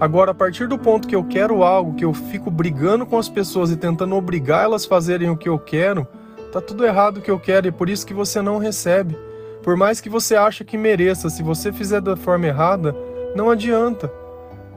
Agora, 0.00 0.32
a 0.32 0.34
partir 0.34 0.66
do 0.66 0.78
ponto 0.78 1.06
que 1.06 1.14
eu 1.14 1.22
quero 1.22 1.62
algo, 1.62 1.94
que 1.94 2.04
eu 2.04 2.12
fico 2.12 2.50
brigando 2.50 3.06
com 3.06 3.18
as 3.18 3.28
pessoas 3.28 3.70
e 3.70 3.76
tentando 3.76 4.16
obrigar 4.16 4.64
elas 4.64 4.84
a 4.84 4.88
fazerem 4.88 5.30
o 5.30 5.36
que 5.36 5.48
eu 5.48 5.58
quero, 5.58 6.06
tá 6.52 6.60
tudo 6.60 6.84
errado 6.84 7.18
o 7.18 7.20
que 7.20 7.30
eu 7.30 7.38
quero 7.38 7.68
e 7.68 7.72
por 7.72 7.88
isso 7.88 8.06
que 8.06 8.14
você 8.14 8.42
não 8.42 8.58
recebe. 8.58 9.16
Por 9.62 9.76
mais 9.76 10.00
que 10.00 10.08
você 10.08 10.34
ache 10.34 10.64
que 10.64 10.76
mereça, 10.76 11.30
se 11.30 11.42
você 11.42 11.72
fizer 11.72 12.00
da 12.00 12.16
forma 12.16 12.46
errada, 12.46 12.96
não 13.36 13.50
adianta. 13.50 14.10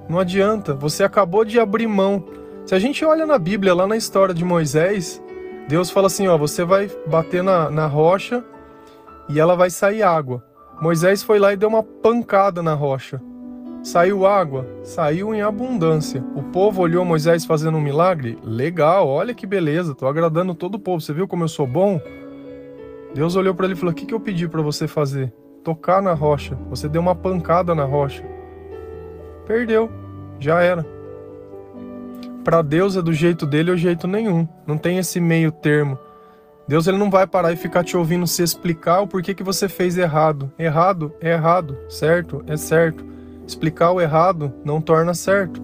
Não 0.08 0.20
adianta. 0.20 0.74
Você 0.74 1.04
acabou 1.04 1.46
de 1.46 1.60
abrir 1.60 1.88
mão. 1.88 2.24
Se 2.66 2.74
a 2.74 2.80
gente 2.80 3.04
olha 3.04 3.26
na 3.26 3.38
Bíblia, 3.38 3.74
lá 3.74 3.86
na 3.86 3.98
história 3.98 4.34
de 4.34 4.46
Moisés, 4.46 5.22
Deus 5.68 5.90
fala 5.90 6.08
assim: 6.08 6.28
ó, 6.28 6.38
você 6.38 6.64
vai 6.64 6.90
bater 7.06 7.44
na, 7.44 7.70
na 7.70 7.88
rocha 7.88 8.44
e 9.30 9.40
ela 9.40 9.56
vai 9.56 9.70
sair 9.70 10.02
água. 10.02 10.44
Moisés 10.82 11.22
foi 11.24 11.40
lá 11.40 11.54
e 11.54 11.58
deu 11.58 11.68
uma 11.68 11.84
pancada 11.84 12.64
na 12.64 12.74
rocha. 12.74 13.22
Saiu 13.84 14.26
água? 14.26 14.66
Saiu 14.82 15.36
em 15.36 15.42
abundância. 15.42 16.24
O 16.36 16.44
povo 16.44 16.82
olhou 16.82 17.04
Moisés 17.04 17.46
fazendo 17.46 17.78
um 17.78 17.82
milagre? 17.82 18.40
Legal, 18.42 19.10
olha 19.10 19.34
que 19.34 19.46
beleza, 19.46 19.94
tô 19.94 20.08
agradando 20.08 20.56
todo 20.56 20.76
o 20.76 20.80
povo. 20.80 21.02
Você 21.02 21.12
viu 21.12 21.28
como 21.28 21.44
eu 21.44 21.50
sou 21.50 21.68
bom? 21.68 22.00
Deus 23.14 23.36
olhou 23.36 23.54
para 23.54 23.66
ele 23.66 23.74
e 23.74 23.78
falou: 23.78 23.92
O 23.92 23.96
que, 23.96 24.06
que 24.06 24.14
eu 24.14 24.22
pedi 24.22 24.48
para 24.48 24.62
você 24.62 24.88
fazer? 24.88 25.34
Tocar 25.66 26.02
na 26.02 26.14
rocha. 26.14 26.58
Você 26.70 26.88
deu 26.88 27.02
uma 27.02 27.14
pancada 27.14 27.76
na 27.76 27.84
rocha. 27.84 28.24
Perdeu, 29.46 29.92
já 30.40 30.62
era. 30.62 30.93
Para 32.44 32.62
Deus 32.62 32.98
é 32.98 33.02
do 33.02 33.14
jeito 33.14 33.46
dele 33.46 33.72
ou 33.72 33.78
jeito 33.78 34.06
nenhum. 34.06 34.48
Não 34.68 34.78
tem 34.78 34.98
esse 34.98 35.20
meio 35.20 35.52
termo. 35.52 35.98
Deus 36.68 36.88
ele 36.88 36.98
não 36.98 37.10
vai 37.10 37.26
parar 37.26 37.54
e 37.54 37.58
ficar 37.58 37.84
te 37.84 37.96
ouvindo 37.96 38.28
se 38.28 38.44
explicar 38.44 39.02
o 39.02 39.08
porquê 39.08 39.34
que 39.34 39.44
você 39.44 39.70
fez 39.70 39.98
errado. 39.98 40.52
Errado 40.60 41.14
é 41.22 41.32
errado, 41.32 41.78
certo 41.88 42.44
é 42.46 42.58
certo. 42.58 43.06
Explicar 43.48 43.92
o 43.92 44.02
errado 44.02 44.54
não 44.64 44.82
torna 44.82 45.14
certo. 45.14 45.62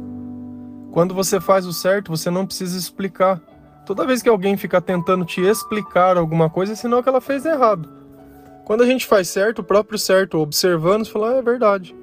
Quando 0.91 1.13
você 1.13 1.39
faz 1.39 1.65
o 1.65 1.73
certo, 1.73 2.09
você 2.09 2.29
não 2.29 2.45
precisa 2.45 2.77
explicar. 2.77 3.41
Toda 3.85 4.05
vez 4.05 4.21
que 4.21 4.29
alguém 4.29 4.55
fica 4.55 4.79
tentando 4.79 5.25
te 5.25 5.41
explicar 5.41 6.17
alguma 6.17 6.49
coisa, 6.49 6.73
é 6.73 6.75
sinal 6.75 7.03
que 7.03 7.09
ela 7.09 7.21
fez 7.21 7.45
errado. 7.45 7.89
Quando 8.65 8.83
a 8.83 8.85
gente 8.85 9.05
faz 9.05 9.27
certo, 9.29 9.59
o 9.59 9.63
próprio 9.63 9.97
certo, 9.97 10.37
observando, 10.37 11.05
você 11.05 11.11
fala, 11.11 11.31
ah, 11.31 11.37
é 11.37 11.41
verdade. 11.41 11.95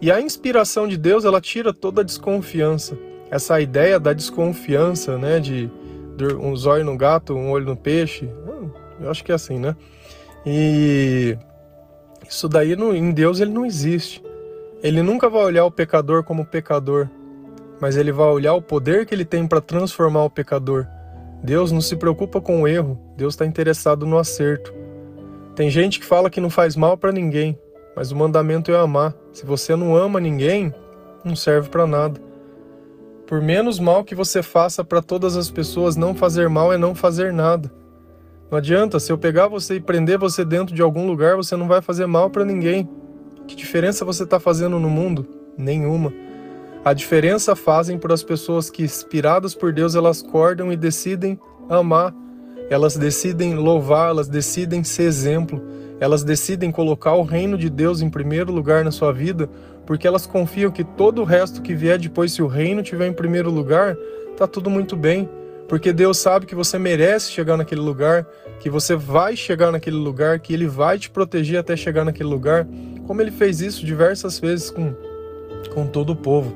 E 0.00 0.10
a 0.10 0.20
inspiração 0.20 0.88
de 0.88 0.96
Deus, 0.96 1.24
ela 1.24 1.40
tira 1.40 1.72
toda 1.72 2.00
a 2.00 2.04
desconfiança. 2.04 2.96
Essa 3.34 3.60
ideia 3.60 3.98
da 3.98 4.12
desconfiança, 4.12 5.18
né, 5.18 5.40
de 5.40 5.68
um 6.40 6.54
zóio 6.54 6.84
no 6.84 6.96
gato, 6.96 7.34
um 7.34 7.50
olho 7.50 7.66
no 7.66 7.74
peixe. 7.74 8.30
Eu 9.00 9.10
acho 9.10 9.24
que 9.24 9.32
é 9.32 9.34
assim, 9.34 9.58
né? 9.58 9.74
E 10.46 11.36
isso 12.28 12.48
daí 12.48 12.76
no, 12.76 12.94
em 12.94 13.10
Deus 13.10 13.40
ele 13.40 13.50
não 13.50 13.66
existe. 13.66 14.22
Ele 14.80 15.02
nunca 15.02 15.28
vai 15.28 15.42
olhar 15.42 15.64
o 15.64 15.70
pecador 15.72 16.22
como 16.22 16.46
pecador, 16.46 17.08
mas 17.80 17.96
ele 17.96 18.12
vai 18.12 18.28
olhar 18.28 18.54
o 18.54 18.62
poder 18.62 19.04
que 19.04 19.12
ele 19.12 19.24
tem 19.24 19.48
para 19.48 19.60
transformar 19.60 20.22
o 20.22 20.30
pecador. 20.30 20.86
Deus 21.42 21.72
não 21.72 21.80
se 21.80 21.96
preocupa 21.96 22.40
com 22.40 22.62
o 22.62 22.68
erro, 22.68 22.96
Deus 23.16 23.34
está 23.34 23.44
interessado 23.44 24.06
no 24.06 24.16
acerto. 24.16 24.72
Tem 25.56 25.68
gente 25.70 25.98
que 25.98 26.06
fala 26.06 26.30
que 26.30 26.40
não 26.40 26.50
faz 26.50 26.76
mal 26.76 26.96
para 26.96 27.10
ninguém, 27.10 27.58
mas 27.96 28.12
o 28.12 28.16
mandamento 28.16 28.70
é 28.70 28.76
amar. 28.76 29.12
Se 29.32 29.44
você 29.44 29.74
não 29.74 29.96
ama 29.96 30.20
ninguém, 30.20 30.72
não 31.24 31.34
serve 31.34 31.68
para 31.68 31.84
nada. 31.84 32.23
Por 33.26 33.40
menos 33.40 33.80
mal 33.80 34.04
que 34.04 34.14
você 34.14 34.42
faça 34.42 34.84
para 34.84 35.00
todas 35.00 35.36
as 35.36 35.50
pessoas, 35.50 35.96
não 35.96 36.14
fazer 36.14 36.48
mal 36.48 36.72
é 36.72 36.76
não 36.76 36.94
fazer 36.94 37.32
nada. 37.32 37.72
Não 38.50 38.58
adianta, 38.58 39.00
se 39.00 39.10
eu 39.10 39.16
pegar 39.16 39.48
você 39.48 39.76
e 39.76 39.80
prender 39.80 40.18
você 40.18 40.44
dentro 40.44 40.74
de 40.74 40.82
algum 40.82 41.06
lugar, 41.06 41.34
você 41.34 41.56
não 41.56 41.66
vai 41.66 41.80
fazer 41.80 42.06
mal 42.06 42.28
para 42.28 42.44
ninguém. 42.44 42.88
Que 43.48 43.56
diferença 43.56 44.04
você 44.04 44.24
está 44.24 44.38
fazendo 44.38 44.78
no 44.78 44.90
mundo? 44.90 45.26
Nenhuma. 45.56 46.12
A 46.84 46.92
diferença 46.92 47.56
fazem 47.56 47.98
por 47.98 48.12
as 48.12 48.22
pessoas 48.22 48.68
que, 48.68 48.82
inspiradas 48.82 49.54
por 49.54 49.72
Deus, 49.72 49.94
elas 49.94 50.22
acordam 50.22 50.70
e 50.70 50.76
decidem 50.76 51.40
amar, 51.66 52.14
elas 52.68 52.94
decidem 52.94 53.54
louvar, 53.54 54.10
elas 54.10 54.28
decidem 54.28 54.84
ser 54.84 55.04
exemplo, 55.04 55.62
elas 55.98 56.22
decidem 56.22 56.70
colocar 56.70 57.14
o 57.14 57.22
reino 57.22 57.56
de 57.56 57.70
Deus 57.70 58.02
em 58.02 58.10
primeiro 58.10 58.52
lugar 58.52 58.84
na 58.84 58.90
sua 58.90 59.12
vida, 59.12 59.48
porque 59.86 60.06
elas 60.06 60.26
confiam 60.26 60.70
que 60.70 60.84
todo 60.84 61.20
o 61.20 61.24
resto 61.24 61.60
que 61.60 61.74
vier 61.74 61.98
depois, 61.98 62.32
se 62.32 62.42
o 62.42 62.46
reino 62.46 62.80
estiver 62.80 63.06
em 63.06 63.12
primeiro 63.12 63.50
lugar, 63.50 63.96
tá 64.36 64.46
tudo 64.46 64.70
muito 64.70 64.96
bem. 64.96 65.28
Porque 65.68 65.92
Deus 65.92 66.18
sabe 66.18 66.46
que 66.46 66.54
você 66.54 66.78
merece 66.78 67.30
chegar 67.30 67.56
naquele 67.56 67.80
lugar, 67.80 68.26
que 68.60 68.68
você 68.68 68.94
vai 68.94 69.34
chegar 69.34 69.72
naquele 69.72 69.96
lugar, 69.96 70.38
que 70.38 70.52
Ele 70.52 70.66
vai 70.66 70.98
te 70.98 71.10
proteger 71.10 71.58
até 71.58 71.76
chegar 71.76 72.04
naquele 72.04 72.28
lugar, 72.28 72.66
como 73.06 73.20
Ele 73.20 73.30
fez 73.30 73.60
isso 73.60 73.84
diversas 73.84 74.38
vezes 74.38 74.70
com, 74.70 74.94
com 75.72 75.86
todo 75.86 76.10
o 76.10 76.16
povo. 76.16 76.54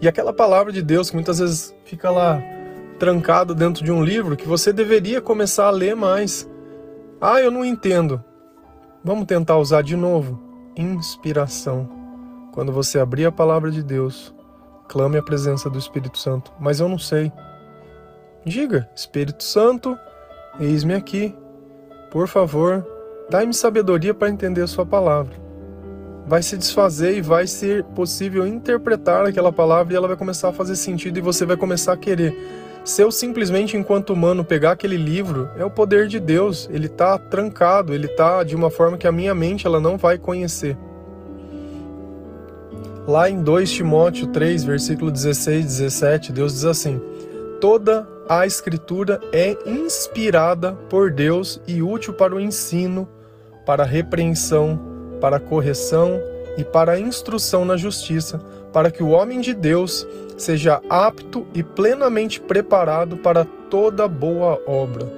E 0.00 0.08
aquela 0.08 0.32
palavra 0.32 0.72
de 0.72 0.80
Deus 0.80 1.10
que 1.10 1.16
muitas 1.16 1.38
vezes 1.38 1.74
fica 1.84 2.10
lá 2.10 2.42
trancada 2.98 3.54
dentro 3.54 3.84
de 3.84 3.92
um 3.92 4.02
livro, 4.02 4.36
que 4.36 4.48
você 4.48 4.72
deveria 4.72 5.20
começar 5.20 5.66
a 5.66 5.70
ler 5.70 5.94
mais. 5.94 6.48
Ah, 7.20 7.40
eu 7.40 7.50
não 7.50 7.64
entendo. 7.64 8.22
Vamos 9.04 9.26
tentar 9.26 9.56
usar 9.58 9.82
de 9.82 9.96
novo. 9.96 10.40
Inspiração. 10.76 11.97
Quando 12.58 12.72
você 12.72 12.98
abrir 12.98 13.24
a 13.24 13.30
palavra 13.30 13.70
de 13.70 13.84
Deus, 13.84 14.34
clame 14.88 15.16
a 15.16 15.22
presença 15.22 15.70
do 15.70 15.78
Espírito 15.78 16.18
Santo. 16.18 16.52
Mas 16.58 16.80
eu 16.80 16.88
não 16.88 16.98
sei. 16.98 17.30
Diga, 18.44 18.90
Espírito 18.96 19.44
Santo, 19.44 19.96
eis-me 20.58 20.92
aqui. 20.92 21.32
Por 22.10 22.26
favor, 22.26 22.84
dai-me 23.30 23.54
sabedoria 23.54 24.12
para 24.12 24.28
entender 24.28 24.62
a 24.62 24.66
sua 24.66 24.84
palavra. 24.84 25.36
Vai 26.26 26.42
se 26.42 26.56
desfazer 26.56 27.16
e 27.16 27.20
vai 27.20 27.46
ser 27.46 27.84
possível 27.84 28.44
interpretar 28.44 29.24
aquela 29.24 29.52
palavra 29.52 29.92
e 29.92 29.96
ela 29.96 30.08
vai 30.08 30.16
começar 30.16 30.48
a 30.48 30.52
fazer 30.52 30.74
sentido 30.74 31.16
e 31.16 31.22
você 31.22 31.46
vai 31.46 31.56
começar 31.56 31.92
a 31.92 31.96
querer. 31.96 32.36
Se 32.84 33.00
eu 33.00 33.12
simplesmente, 33.12 33.76
enquanto 33.76 34.12
humano, 34.12 34.44
pegar 34.44 34.72
aquele 34.72 34.96
livro, 34.96 35.48
é 35.56 35.64
o 35.64 35.70
poder 35.70 36.08
de 36.08 36.18
Deus. 36.18 36.68
Ele 36.72 36.86
está 36.86 37.16
trancado, 37.18 37.94
ele 37.94 38.06
está 38.06 38.42
de 38.42 38.56
uma 38.56 38.68
forma 38.68 38.98
que 38.98 39.06
a 39.06 39.12
minha 39.12 39.32
mente 39.32 39.64
ela 39.64 39.78
não 39.78 39.96
vai 39.96 40.18
conhecer. 40.18 40.76
Lá 43.08 43.30
em 43.30 43.42
2 43.42 43.72
Timóteo 43.72 44.26
3, 44.26 44.64
versículo 44.64 45.10
16 45.10 45.64
e 45.64 45.66
17, 45.66 46.30
Deus 46.30 46.52
diz 46.52 46.66
assim: 46.66 47.00
Toda 47.58 48.06
a 48.28 48.44
Escritura 48.44 49.18
é 49.32 49.56
inspirada 49.64 50.74
por 50.90 51.10
Deus 51.10 51.58
e 51.66 51.80
útil 51.80 52.12
para 52.12 52.34
o 52.34 52.40
ensino, 52.40 53.08
para 53.64 53.82
a 53.82 53.86
repreensão, 53.86 54.78
para 55.22 55.38
a 55.38 55.40
correção 55.40 56.20
e 56.58 56.64
para 56.64 56.92
a 56.92 57.00
instrução 57.00 57.64
na 57.64 57.78
justiça, 57.78 58.42
para 58.74 58.90
que 58.90 59.02
o 59.02 59.08
homem 59.08 59.40
de 59.40 59.54
Deus 59.54 60.06
seja 60.36 60.82
apto 60.90 61.46
e 61.54 61.62
plenamente 61.62 62.38
preparado 62.38 63.16
para 63.16 63.46
toda 63.70 64.06
boa 64.06 64.60
obra. 64.66 65.10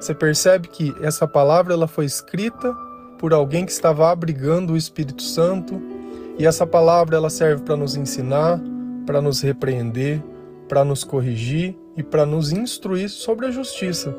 Você 0.00 0.14
percebe 0.14 0.66
que 0.68 0.94
essa 1.02 1.28
palavra 1.28 1.74
ela 1.74 1.86
foi 1.86 2.06
escrita 2.06 2.74
por 3.18 3.34
alguém 3.34 3.66
que 3.66 3.72
estava 3.72 4.10
abrigando 4.10 4.72
o 4.72 4.76
Espírito 4.78 5.22
Santo, 5.22 5.97
e 6.38 6.46
essa 6.46 6.66
palavra 6.66 7.16
ela 7.16 7.28
serve 7.28 7.64
para 7.64 7.76
nos 7.76 7.96
ensinar, 7.96 8.60
para 9.04 9.20
nos 9.20 9.40
repreender, 9.40 10.22
para 10.68 10.84
nos 10.84 11.02
corrigir 11.02 11.76
e 11.96 12.02
para 12.02 12.24
nos 12.24 12.52
instruir 12.52 13.08
sobre 13.08 13.46
a 13.46 13.50
justiça. 13.50 14.14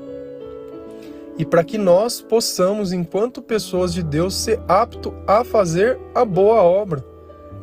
E 1.38 1.46
para 1.46 1.64
que 1.64 1.78
nós 1.78 2.20
possamos, 2.20 2.92
enquanto 2.92 3.42
pessoas 3.42 3.94
de 3.94 4.04
Deus, 4.04 4.36
ser 4.36 4.60
apto 4.68 5.14
a 5.26 5.46
fazer 5.46 5.98
a 6.14 6.26
boa 6.26 6.62
obra. 6.62 7.06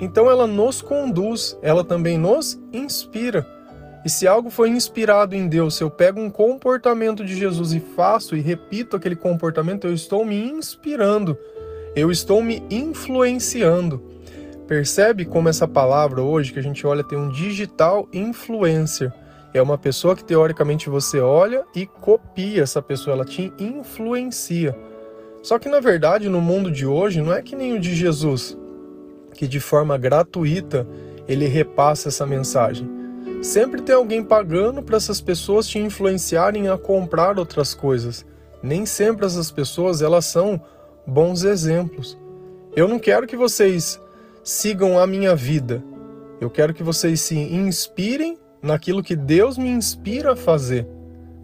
Então 0.00 0.30
ela 0.30 0.46
nos 0.46 0.80
conduz, 0.80 1.58
ela 1.60 1.84
também 1.84 2.16
nos 2.16 2.58
inspira. 2.72 3.46
E 4.06 4.08
se 4.08 4.26
algo 4.26 4.48
foi 4.48 4.70
inspirado 4.70 5.34
em 5.34 5.48
Deus, 5.48 5.74
se 5.74 5.84
eu 5.84 5.90
pego 5.90 6.20
um 6.20 6.30
comportamento 6.30 7.24
de 7.24 7.34
Jesus 7.34 7.74
e 7.74 7.80
faço 7.80 8.36
e 8.36 8.40
repito 8.40 8.96
aquele 8.96 9.16
comportamento, 9.16 9.86
eu 9.86 9.92
estou 9.92 10.24
me 10.24 10.48
inspirando, 10.48 11.36
eu 11.94 12.10
estou 12.10 12.42
me 12.42 12.62
influenciando. 12.70 14.15
Percebe 14.66 15.24
como 15.24 15.48
essa 15.48 15.68
palavra 15.68 16.20
hoje 16.22 16.52
que 16.52 16.58
a 16.58 16.62
gente 16.62 16.86
olha 16.86 17.04
tem 17.04 17.16
um 17.16 17.28
digital 17.28 18.08
influencer. 18.12 19.12
É 19.54 19.62
uma 19.62 19.78
pessoa 19.78 20.16
que 20.16 20.24
teoricamente 20.24 20.90
você 20.90 21.20
olha 21.20 21.64
e 21.74 21.86
copia 21.86 22.62
essa 22.62 22.82
pessoa, 22.82 23.14
ela 23.14 23.24
te 23.24 23.52
influencia. 23.58 24.76
Só 25.42 25.58
que 25.58 25.68
na 25.68 25.78
verdade, 25.78 26.28
no 26.28 26.40
mundo 26.40 26.70
de 26.70 26.84
hoje, 26.84 27.22
não 27.22 27.32
é 27.32 27.40
que 27.40 27.54
nem 27.54 27.74
o 27.74 27.80
de 27.80 27.94
Jesus, 27.94 28.58
que 29.32 29.46
de 29.46 29.60
forma 29.60 29.96
gratuita 29.96 30.86
ele 31.28 31.46
repassa 31.46 32.08
essa 32.08 32.26
mensagem. 32.26 32.88
Sempre 33.42 33.80
tem 33.80 33.94
alguém 33.94 34.24
pagando 34.24 34.82
para 34.82 34.96
essas 34.96 35.20
pessoas 35.20 35.68
te 35.68 35.78
influenciarem 35.78 36.68
a 36.68 36.76
comprar 36.76 37.38
outras 37.38 37.72
coisas. 37.74 38.26
Nem 38.62 38.84
sempre 38.84 39.24
essas 39.24 39.50
pessoas 39.50 40.02
elas 40.02 40.24
são 40.24 40.60
bons 41.06 41.44
exemplos. 41.44 42.18
Eu 42.74 42.88
não 42.88 42.98
quero 42.98 43.26
que 43.26 43.36
vocês 43.36 44.00
sigam 44.46 44.96
a 44.96 45.08
minha 45.08 45.34
vida. 45.34 45.82
Eu 46.40 46.48
quero 46.48 46.72
que 46.72 46.84
vocês 46.84 47.20
se 47.20 47.36
inspirem 47.36 48.38
naquilo 48.62 49.02
que 49.02 49.16
Deus 49.16 49.58
me 49.58 49.68
inspira 49.68 50.34
a 50.34 50.36
fazer. 50.36 50.86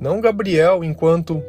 Não 0.01 0.21
Gabriel 0.21 0.85
enquanto 0.85 1.43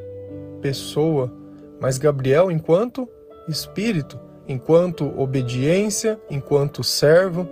pessoa, 0.63 1.31
mas 1.79 1.99
Gabriel 1.99 2.49
enquanto 2.49 3.07
espírito, 3.47 4.19
enquanto 4.47 5.05
obediência, 5.15 6.19
enquanto 6.27 6.83
servo. 6.83 7.47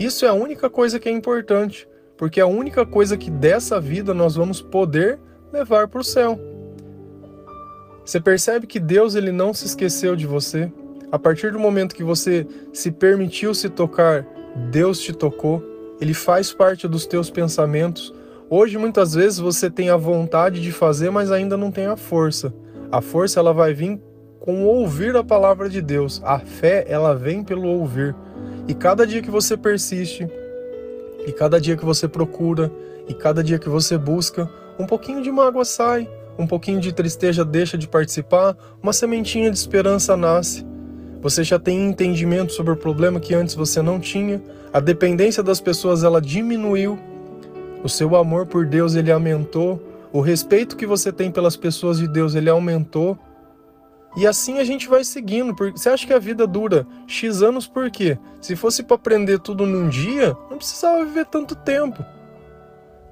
Isso 0.00 0.24
é 0.24 0.28
a 0.28 0.34
única 0.34 0.70
coisa 0.70 0.98
que 0.98 1.06
é 1.06 1.12
importante, 1.12 1.86
porque 2.16 2.40
é 2.40 2.42
a 2.42 2.46
única 2.46 2.86
coisa 2.86 3.18
que 3.18 3.30
dessa 3.30 3.78
vida 3.78 4.14
nós 4.14 4.34
vamos 4.34 4.62
poder 4.62 5.18
levar 5.52 5.88
para 5.88 6.00
o 6.00 6.04
céu. 6.04 6.40
Você 8.02 8.18
percebe 8.18 8.66
que 8.66 8.80
Deus 8.80 9.14
ele 9.14 9.30
não 9.30 9.52
se 9.52 9.66
esqueceu 9.66 10.16
de 10.16 10.26
você. 10.26 10.72
A 11.10 11.18
partir 11.18 11.52
do 11.52 11.58
momento 11.58 11.94
que 11.94 12.02
você 12.02 12.46
se 12.72 12.90
permitiu 12.90 13.54
se 13.54 13.68
tocar, 13.68 14.26
Deus 14.70 15.00
te 15.00 15.12
tocou. 15.12 15.62
Ele 16.00 16.12
faz 16.12 16.52
parte 16.52 16.88
dos 16.88 17.06
teus 17.06 17.30
pensamentos. 17.30 18.12
Hoje 18.50 18.76
muitas 18.76 19.14
vezes 19.14 19.38
você 19.38 19.70
tem 19.70 19.88
a 19.88 19.96
vontade 19.96 20.60
de 20.60 20.72
fazer, 20.72 21.10
mas 21.10 21.30
ainda 21.30 21.56
não 21.56 21.70
tem 21.70 21.86
a 21.86 21.96
força. 21.96 22.52
A 22.90 23.00
força 23.00 23.40
ela 23.40 23.52
vai 23.52 23.72
vir 23.72 24.00
com 24.40 24.64
ouvir 24.64 25.16
a 25.16 25.24
palavra 25.24 25.68
de 25.68 25.80
Deus. 25.80 26.20
A 26.24 26.38
fé 26.38 26.84
ela 26.88 27.14
vem 27.14 27.42
pelo 27.42 27.68
ouvir. 27.68 28.14
E 28.68 28.74
cada 28.74 29.06
dia 29.06 29.22
que 29.22 29.30
você 29.30 29.56
persiste, 29.56 30.28
e 31.26 31.32
cada 31.32 31.60
dia 31.60 31.76
que 31.76 31.84
você 31.84 32.06
procura, 32.06 32.70
e 33.08 33.14
cada 33.14 33.42
dia 33.42 33.58
que 33.58 33.68
você 33.68 33.96
busca, 33.96 34.48
um 34.78 34.86
pouquinho 34.86 35.22
de 35.22 35.30
mágoa 35.30 35.64
sai, 35.64 36.08
um 36.38 36.46
pouquinho 36.46 36.80
de 36.80 36.92
tristeza 36.92 37.44
deixa 37.44 37.78
de 37.78 37.88
participar, 37.88 38.56
uma 38.82 38.92
sementinha 38.92 39.50
de 39.50 39.56
esperança 39.56 40.16
nasce. 40.16 40.64
Você 41.22 41.42
já 41.42 41.58
tem 41.58 41.88
entendimento 41.88 42.52
sobre 42.52 42.72
o 42.72 42.76
problema 42.76 43.18
que 43.18 43.34
antes 43.34 43.54
você 43.54 43.82
não 43.82 43.98
tinha. 43.98 44.42
A 44.72 44.80
dependência 44.80 45.42
das 45.42 45.60
pessoas 45.60 46.04
ela 46.04 46.20
diminuiu. 46.20 46.98
O 47.82 47.88
seu 47.88 48.14
amor 48.16 48.46
por 48.46 48.66
Deus 48.66 48.94
ele 48.94 49.10
aumentou. 49.10 49.82
O 50.12 50.20
respeito 50.20 50.76
que 50.76 50.86
você 50.86 51.12
tem 51.12 51.30
pelas 51.30 51.56
pessoas 51.56 51.98
de 51.98 52.06
Deus 52.06 52.34
ele 52.34 52.50
aumentou. 52.50 53.18
E 54.16 54.26
assim 54.26 54.58
a 54.58 54.64
gente 54.64 54.88
vai 54.88 55.04
seguindo. 55.04 55.54
Você 55.72 55.88
acha 55.88 56.06
que 56.06 56.12
a 56.12 56.18
vida 56.18 56.46
dura 56.46 56.86
X 57.06 57.42
anos 57.42 57.66
por 57.66 57.90
quê? 57.90 58.18
Se 58.40 58.56
fosse 58.56 58.82
para 58.82 58.96
aprender 58.96 59.38
tudo 59.40 59.66
num 59.66 59.88
dia, 59.88 60.36
não 60.50 60.56
precisava 60.56 61.04
viver 61.04 61.26
tanto 61.26 61.54
tempo. 61.54 62.04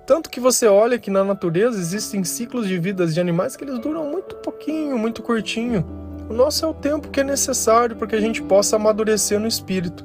Tanto 0.07 0.29
que 0.29 0.39
você 0.39 0.67
olha 0.67 0.99
que 0.99 1.11
na 1.11 1.25
natureza 1.25 1.79
existem 1.79 2.25
ciclos 2.25 2.69
de 2.69 2.79
vidas 2.79 3.15
de 3.15 3.21
animais 3.21 3.57
que 3.57 3.65
eles 3.65 3.79
duram 3.79 4.11
muito 4.11 4.37
pouquinho, 4.37 4.99
muito 4.99 5.23
curtinho. 5.23 6.04
O 6.29 6.33
nosso 6.33 6.65
é 6.65 6.69
o 6.69 6.75
tempo 6.75 7.09
que 7.09 7.21
é 7.21 7.25
necessário 7.25 7.97
para 7.97 8.07
que 8.07 8.17
a 8.17 8.21
gente 8.21 8.43
possa 8.43 8.77
amadurecer 8.77 9.39
no 9.39 9.47
espírito. 9.47 10.05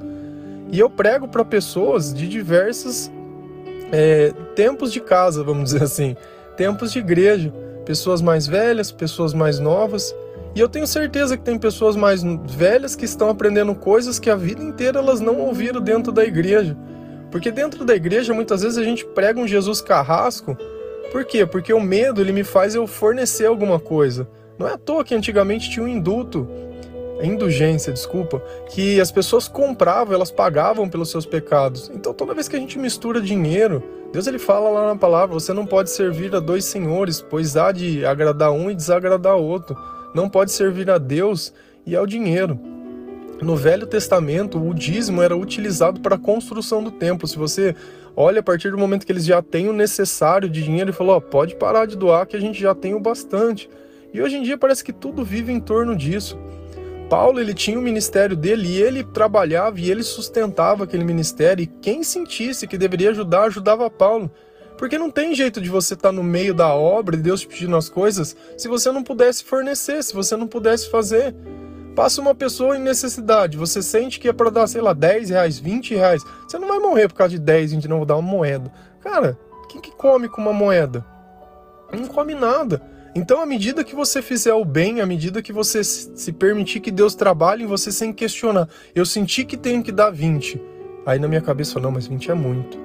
E 0.71 0.79
eu 0.79 0.89
prego 0.89 1.27
para 1.27 1.43
pessoas 1.43 2.13
de 2.13 2.27
diversos 2.27 3.09
é, 3.91 4.33
tempos 4.55 4.91
de 4.91 4.99
casa, 4.99 5.43
vamos 5.43 5.65
dizer 5.71 5.83
assim, 5.83 6.15
tempos 6.55 6.91
de 6.91 6.99
igreja, 6.99 7.53
pessoas 7.85 8.21
mais 8.21 8.45
velhas, 8.45 8.91
pessoas 8.91 9.33
mais 9.33 9.59
novas. 9.59 10.13
E 10.53 10.59
eu 10.59 10.67
tenho 10.67 10.85
certeza 10.85 11.37
que 11.37 11.43
tem 11.43 11.57
pessoas 11.57 11.95
mais 11.95 12.21
velhas 12.23 12.95
que 12.95 13.05
estão 13.05 13.29
aprendendo 13.29 13.73
coisas 13.73 14.19
que 14.19 14.29
a 14.29 14.35
vida 14.35 14.61
inteira 14.61 14.99
elas 14.99 15.19
não 15.19 15.39
ouviram 15.39 15.81
dentro 15.81 16.11
da 16.11 16.23
igreja. 16.23 16.77
Porque 17.31 17.51
dentro 17.51 17.85
da 17.85 17.95
igreja 17.95 18.33
muitas 18.33 18.61
vezes 18.61 18.77
a 18.77 18.83
gente 18.83 19.05
prega 19.05 19.39
um 19.39 19.47
Jesus 19.47 19.81
carrasco. 19.81 20.57
Por 21.11 21.23
quê? 21.25 21.45
Porque 21.45 21.73
o 21.73 21.79
medo 21.79 22.21
ele 22.21 22.31
me 22.31 22.43
faz 22.43 22.75
eu 22.75 22.85
fornecer 22.85 23.45
alguma 23.45 23.79
coisa. 23.79 24.27
Não 24.59 24.67
é 24.67 24.73
à 24.73 24.77
toa 24.77 25.03
que 25.03 25.15
antigamente 25.15 25.69
tinha 25.69 25.85
um 25.85 25.87
indulto, 25.87 26.47
indulgência, 27.23 27.91
desculpa, 27.91 28.43
que 28.69 28.99
as 28.99 29.11
pessoas 29.11 29.47
compravam, 29.47 30.13
elas 30.13 30.29
pagavam 30.29 30.87
pelos 30.87 31.09
seus 31.09 31.25
pecados. 31.25 31.89
Então 31.95 32.13
toda 32.13 32.35
vez 32.35 32.47
que 32.47 32.55
a 32.55 32.59
gente 32.59 32.77
mistura 32.77 33.21
dinheiro, 33.21 33.81
Deus 34.11 34.27
ele 34.27 34.37
fala 34.37 34.69
lá 34.69 34.87
na 34.87 34.95
palavra, 34.95 35.33
você 35.33 35.53
não 35.53 35.65
pode 35.65 35.89
servir 35.89 36.35
a 36.35 36.39
dois 36.39 36.65
senhores, 36.65 37.21
pois 37.21 37.55
há 37.55 37.71
de 37.71 38.05
agradar 38.05 38.51
um 38.51 38.69
e 38.69 38.75
desagradar 38.75 39.37
outro 39.37 39.75
não 40.13 40.29
pode 40.29 40.51
servir 40.51 40.89
a 40.89 40.97
Deus 40.97 41.53
e 41.85 41.95
ao 41.95 42.05
dinheiro. 42.05 42.59
No 43.41 43.55
Velho 43.55 43.87
Testamento, 43.87 44.61
o 44.61 44.73
dízimo 44.73 45.21
era 45.21 45.35
utilizado 45.35 46.01
para 46.01 46.15
a 46.15 46.19
construção 46.19 46.83
do 46.83 46.91
templo. 46.91 47.27
Se 47.27 47.37
você 47.37 47.73
olha 48.15 48.41
a 48.41 48.43
partir 48.43 48.71
do 48.71 48.77
momento 48.77 49.05
que 49.05 49.11
eles 49.11 49.23
já 49.23 49.41
têm 49.41 49.69
o 49.69 49.73
necessário 49.73 50.49
de 50.49 50.61
dinheiro, 50.61 50.89
ele 50.89 50.97
falou: 50.97 51.15
oh, 51.15 51.21
pode 51.21 51.55
parar 51.55 51.85
de 51.85 51.95
doar 51.95 52.27
que 52.27 52.35
a 52.35 52.39
gente 52.39 52.59
já 52.59 52.75
tem 52.75 52.93
o 52.93 52.99
bastante. 52.99 53.69
E 54.13 54.21
hoje 54.21 54.37
em 54.37 54.43
dia 54.43 54.57
parece 54.57 54.83
que 54.83 54.93
tudo 54.93 55.23
vive 55.23 55.51
em 55.51 55.59
torno 55.59 55.95
disso. 55.95 56.37
Paulo 57.09 57.39
ele 57.39 57.53
tinha 57.53 57.79
o 57.79 57.81
ministério 57.81 58.35
dele 58.35 58.67
e 58.67 58.81
ele 58.81 59.03
trabalhava 59.03 59.79
e 59.79 59.89
ele 59.89 60.03
sustentava 60.03 60.83
aquele 60.83 61.03
ministério. 61.03 61.63
E 61.63 61.67
quem 61.67 62.03
sentisse 62.03 62.67
que 62.67 62.77
deveria 62.77 63.09
ajudar, 63.09 63.43
ajudava 63.43 63.89
Paulo. 63.89 64.31
Porque 64.77 64.97
não 64.97 65.11
tem 65.11 65.35
jeito 65.35 65.59
de 65.59 65.69
você 65.69 65.93
estar 65.93 66.11
no 66.11 66.23
meio 66.23 66.53
da 66.53 66.73
obra 66.73 67.15
e 67.15 67.19
Deus 67.19 67.41
te 67.41 67.47
pedindo 67.47 67.75
as 67.75 67.89
coisas 67.89 68.35
se 68.57 68.67
você 68.67 68.91
não 68.91 69.03
pudesse 69.03 69.43
fornecer, 69.43 70.01
se 70.03 70.13
você 70.13 70.37
não 70.37 70.47
pudesse 70.47 70.89
fazer. 70.89 71.35
Passa 71.95 72.21
uma 72.21 72.33
pessoa 72.33 72.77
em 72.77 72.81
necessidade, 72.81 73.57
você 73.57 73.81
sente 73.81 74.21
que 74.21 74.29
é 74.29 74.31
para 74.31 74.49
dar, 74.49 74.67
sei 74.67 74.79
lá, 74.79 74.93
10 74.93 75.31
reais, 75.31 75.59
20 75.59 75.95
reais. 75.95 76.23
Você 76.47 76.57
não 76.57 76.67
vai 76.67 76.79
morrer 76.79 77.09
por 77.09 77.15
causa 77.15 77.31
de 77.31 77.39
10, 77.39 77.73
20, 77.73 77.87
não 77.89 77.97
vou 77.97 78.05
dar 78.05 78.15
uma 78.15 78.21
moeda. 78.21 78.71
Cara, 79.01 79.37
quem 79.67 79.81
que 79.81 79.91
come 79.91 80.29
com 80.29 80.39
uma 80.39 80.53
moeda? 80.53 81.05
Não 81.91 82.05
come 82.05 82.33
nada. 82.33 82.81
Então, 83.15 83.41
à 83.41 83.45
medida 83.45 83.83
que 83.83 83.95
você 83.95 84.21
fizer 84.21 84.53
o 84.53 84.63
bem, 84.63 85.01
à 85.01 85.05
medida 85.05 85.41
que 85.41 85.51
você 85.51 85.83
se 85.83 86.31
permitir 86.31 86.79
que 86.79 86.91
Deus 86.91 87.15
trabalhe 87.15 87.63
em 87.63 87.67
você 87.67 87.91
sem 87.91 88.13
questionar, 88.13 88.67
eu 88.93 89.05
senti 89.05 89.43
que 89.43 89.57
tenho 89.57 89.81
que 89.81 89.91
dar 89.91 90.11
20. 90.11 90.61
Aí 91.05 91.17
na 91.17 91.27
minha 91.27 91.41
cabeça, 91.41 91.79
não, 91.79 91.91
mas 91.91 92.07
20 92.07 92.31
é 92.31 92.33
muito. 92.33 92.77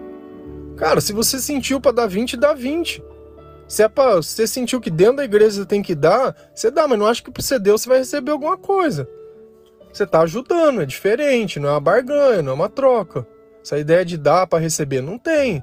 Cara, 0.76 1.00
se 1.00 1.12
você 1.12 1.38
sentiu 1.38 1.80
para 1.80 1.92
dar 1.92 2.06
20, 2.06 2.36
dá 2.36 2.54
20. 2.54 3.02
Se 3.68 3.82
é 3.82 3.88
pra, 3.88 4.16
você 4.16 4.46
sentiu 4.46 4.80
que 4.80 4.90
dentro 4.90 5.16
da 5.16 5.24
igreja 5.24 5.62
você 5.62 5.66
tem 5.66 5.82
que 5.82 5.94
dar, 5.94 6.34
você 6.54 6.70
dá, 6.70 6.86
mas 6.86 6.98
não 6.98 7.06
acho 7.06 7.22
que 7.22 7.30
por 7.30 7.42
ser 7.42 7.58
Deus 7.58 7.82
você 7.82 7.88
vai 7.88 7.98
receber 7.98 8.32
alguma 8.32 8.56
coisa. 8.56 9.08
Você 9.92 10.06
tá 10.06 10.22
ajudando, 10.22 10.82
é 10.82 10.86
diferente, 10.86 11.60
não 11.60 11.68
é 11.68 11.72
uma 11.72 11.80
barganha, 11.80 12.42
não 12.42 12.52
é 12.52 12.54
uma 12.54 12.68
troca. 12.68 13.26
Essa 13.62 13.78
ideia 13.78 14.04
de 14.04 14.18
dar 14.18 14.46
para 14.46 14.58
receber 14.58 15.00
não 15.00 15.18
tem. 15.18 15.62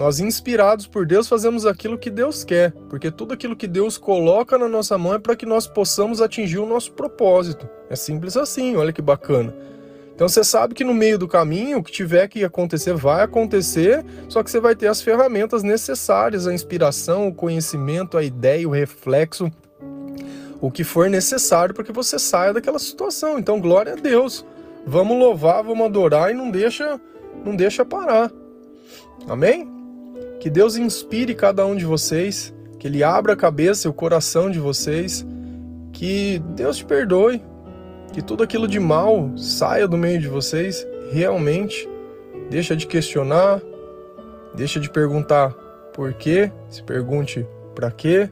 Nós, 0.00 0.18
inspirados 0.18 0.86
por 0.86 1.04
Deus, 1.04 1.28
fazemos 1.28 1.66
aquilo 1.66 1.98
que 1.98 2.08
Deus 2.08 2.42
quer, 2.42 2.72
porque 2.88 3.10
tudo 3.10 3.34
aquilo 3.34 3.54
que 3.54 3.66
Deus 3.66 3.98
coloca 3.98 4.56
na 4.56 4.66
nossa 4.66 4.96
mão 4.96 5.12
é 5.12 5.18
para 5.18 5.36
que 5.36 5.44
nós 5.44 5.66
possamos 5.66 6.22
atingir 6.22 6.56
o 6.56 6.64
nosso 6.64 6.92
propósito. 6.92 7.68
É 7.90 7.94
simples 7.94 8.34
assim, 8.34 8.76
olha 8.76 8.94
que 8.94 9.02
bacana. 9.02 9.54
Então 10.14 10.26
você 10.26 10.42
sabe 10.42 10.72
que 10.72 10.84
no 10.84 10.94
meio 10.94 11.18
do 11.18 11.28
caminho, 11.28 11.76
o 11.76 11.82
que 11.82 11.92
tiver 11.92 12.28
que 12.28 12.42
acontecer, 12.42 12.94
vai 12.94 13.22
acontecer, 13.22 14.02
só 14.26 14.42
que 14.42 14.50
você 14.50 14.58
vai 14.58 14.74
ter 14.74 14.86
as 14.86 15.02
ferramentas 15.02 15.62
necessárias, 15.62 16.46
a 16.46 16.54
inspiração, 16.54 17.28
o 17.28 17.34
conhecimento, 17.34 18.16
a 18.16 18.24
ideia, 18.24 18.66
o 18.66 18.72
reflexo, 18.72 19.52
o 20.62 20.70
que 20.70 20.82
for 20.82 21.10
necessário 21.10 21.74
para 21.74 21.84
que 21.84 21.92
você 21.92 22.18
saia 22.18 22.54
daquela 22.54 22.78
situação. 22.78 23.38
Então, 23.38 23.60
glória 23.60 23.92
a 23.92 23.96
Deus. 23.96 24.46
Vamos 24.86 25.18
louvar, 25.18 25.62
vamos 25.62 25.84
adorar 25.84 26.30
e 26.30 26.34
não 26.34 26.50
deixa, 26.50 26.98
não 27.44 27.54
deixa 27.54 27.84
parar. 27.84 28.32
Amém? 29.28 29.79
Que 30.40 30.48
Deus 30.48 30.76
inspire 30.76 31.34
cada 31.34 31.66
um 31.66 31.76
de 31.76 31.84
vocês, 31.84 32.52
que 32.78 32.88
ele 32.88 33.04
abra 33.04 33.34
a 33.34 33.36
cabeça 33.36 33.86
e 33.86 33.90
o 33.90 33.94
coração 33.94 34.50
de 34.50 34.58
vocês, 34.58 35.24
que 35.92 36.42
Deus 36.56 36.78
te 36.78 36.84
perdoe, 36.86 37.42
que 38.10 38.22
tudo 38.22 38.42
aquilo 38.42 38.66
de 38.66 38.80
mal 38.80 39.36
saia 39.36 39.86
do 39.86 39.98
meio 39.98 40.18
de 40.18 40.28
vocês, 40.28 40.86
realmente. 41.12 41.86
Deixa 42.48 42.74
de 42.74 42.86
questionar, 42.86 43.60
deixa 44.54 44.80
de 44.80 44.88
perguntar 44.88 45.50
por 45.92 46.14
quê, 46.14 46.50
se 46.70 46.82
pergunte 46.82 47.46
para 47.74 47.90
quê. 47.90 48.30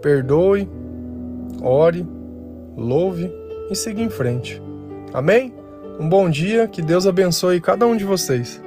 Perdoe, 0.00 0.66
ore, 1.62 2.06
louve 2.74 3.30
e 3.70 3.76
siga 3.76 4.00
em 4.00 4.08
frente. 4.08 4.62
Amém? 5.12 5.52
Um 6.00 6.08
bom 6.08 6.30
dia, 6.30 6.66
que 6.66 6.80
Deus 6.80 7.06
abençoe 7.06 7.60
cada 7.60 7.86
um 7.86 7.96
de 7.96 8.04
vocês. 8.04 8.62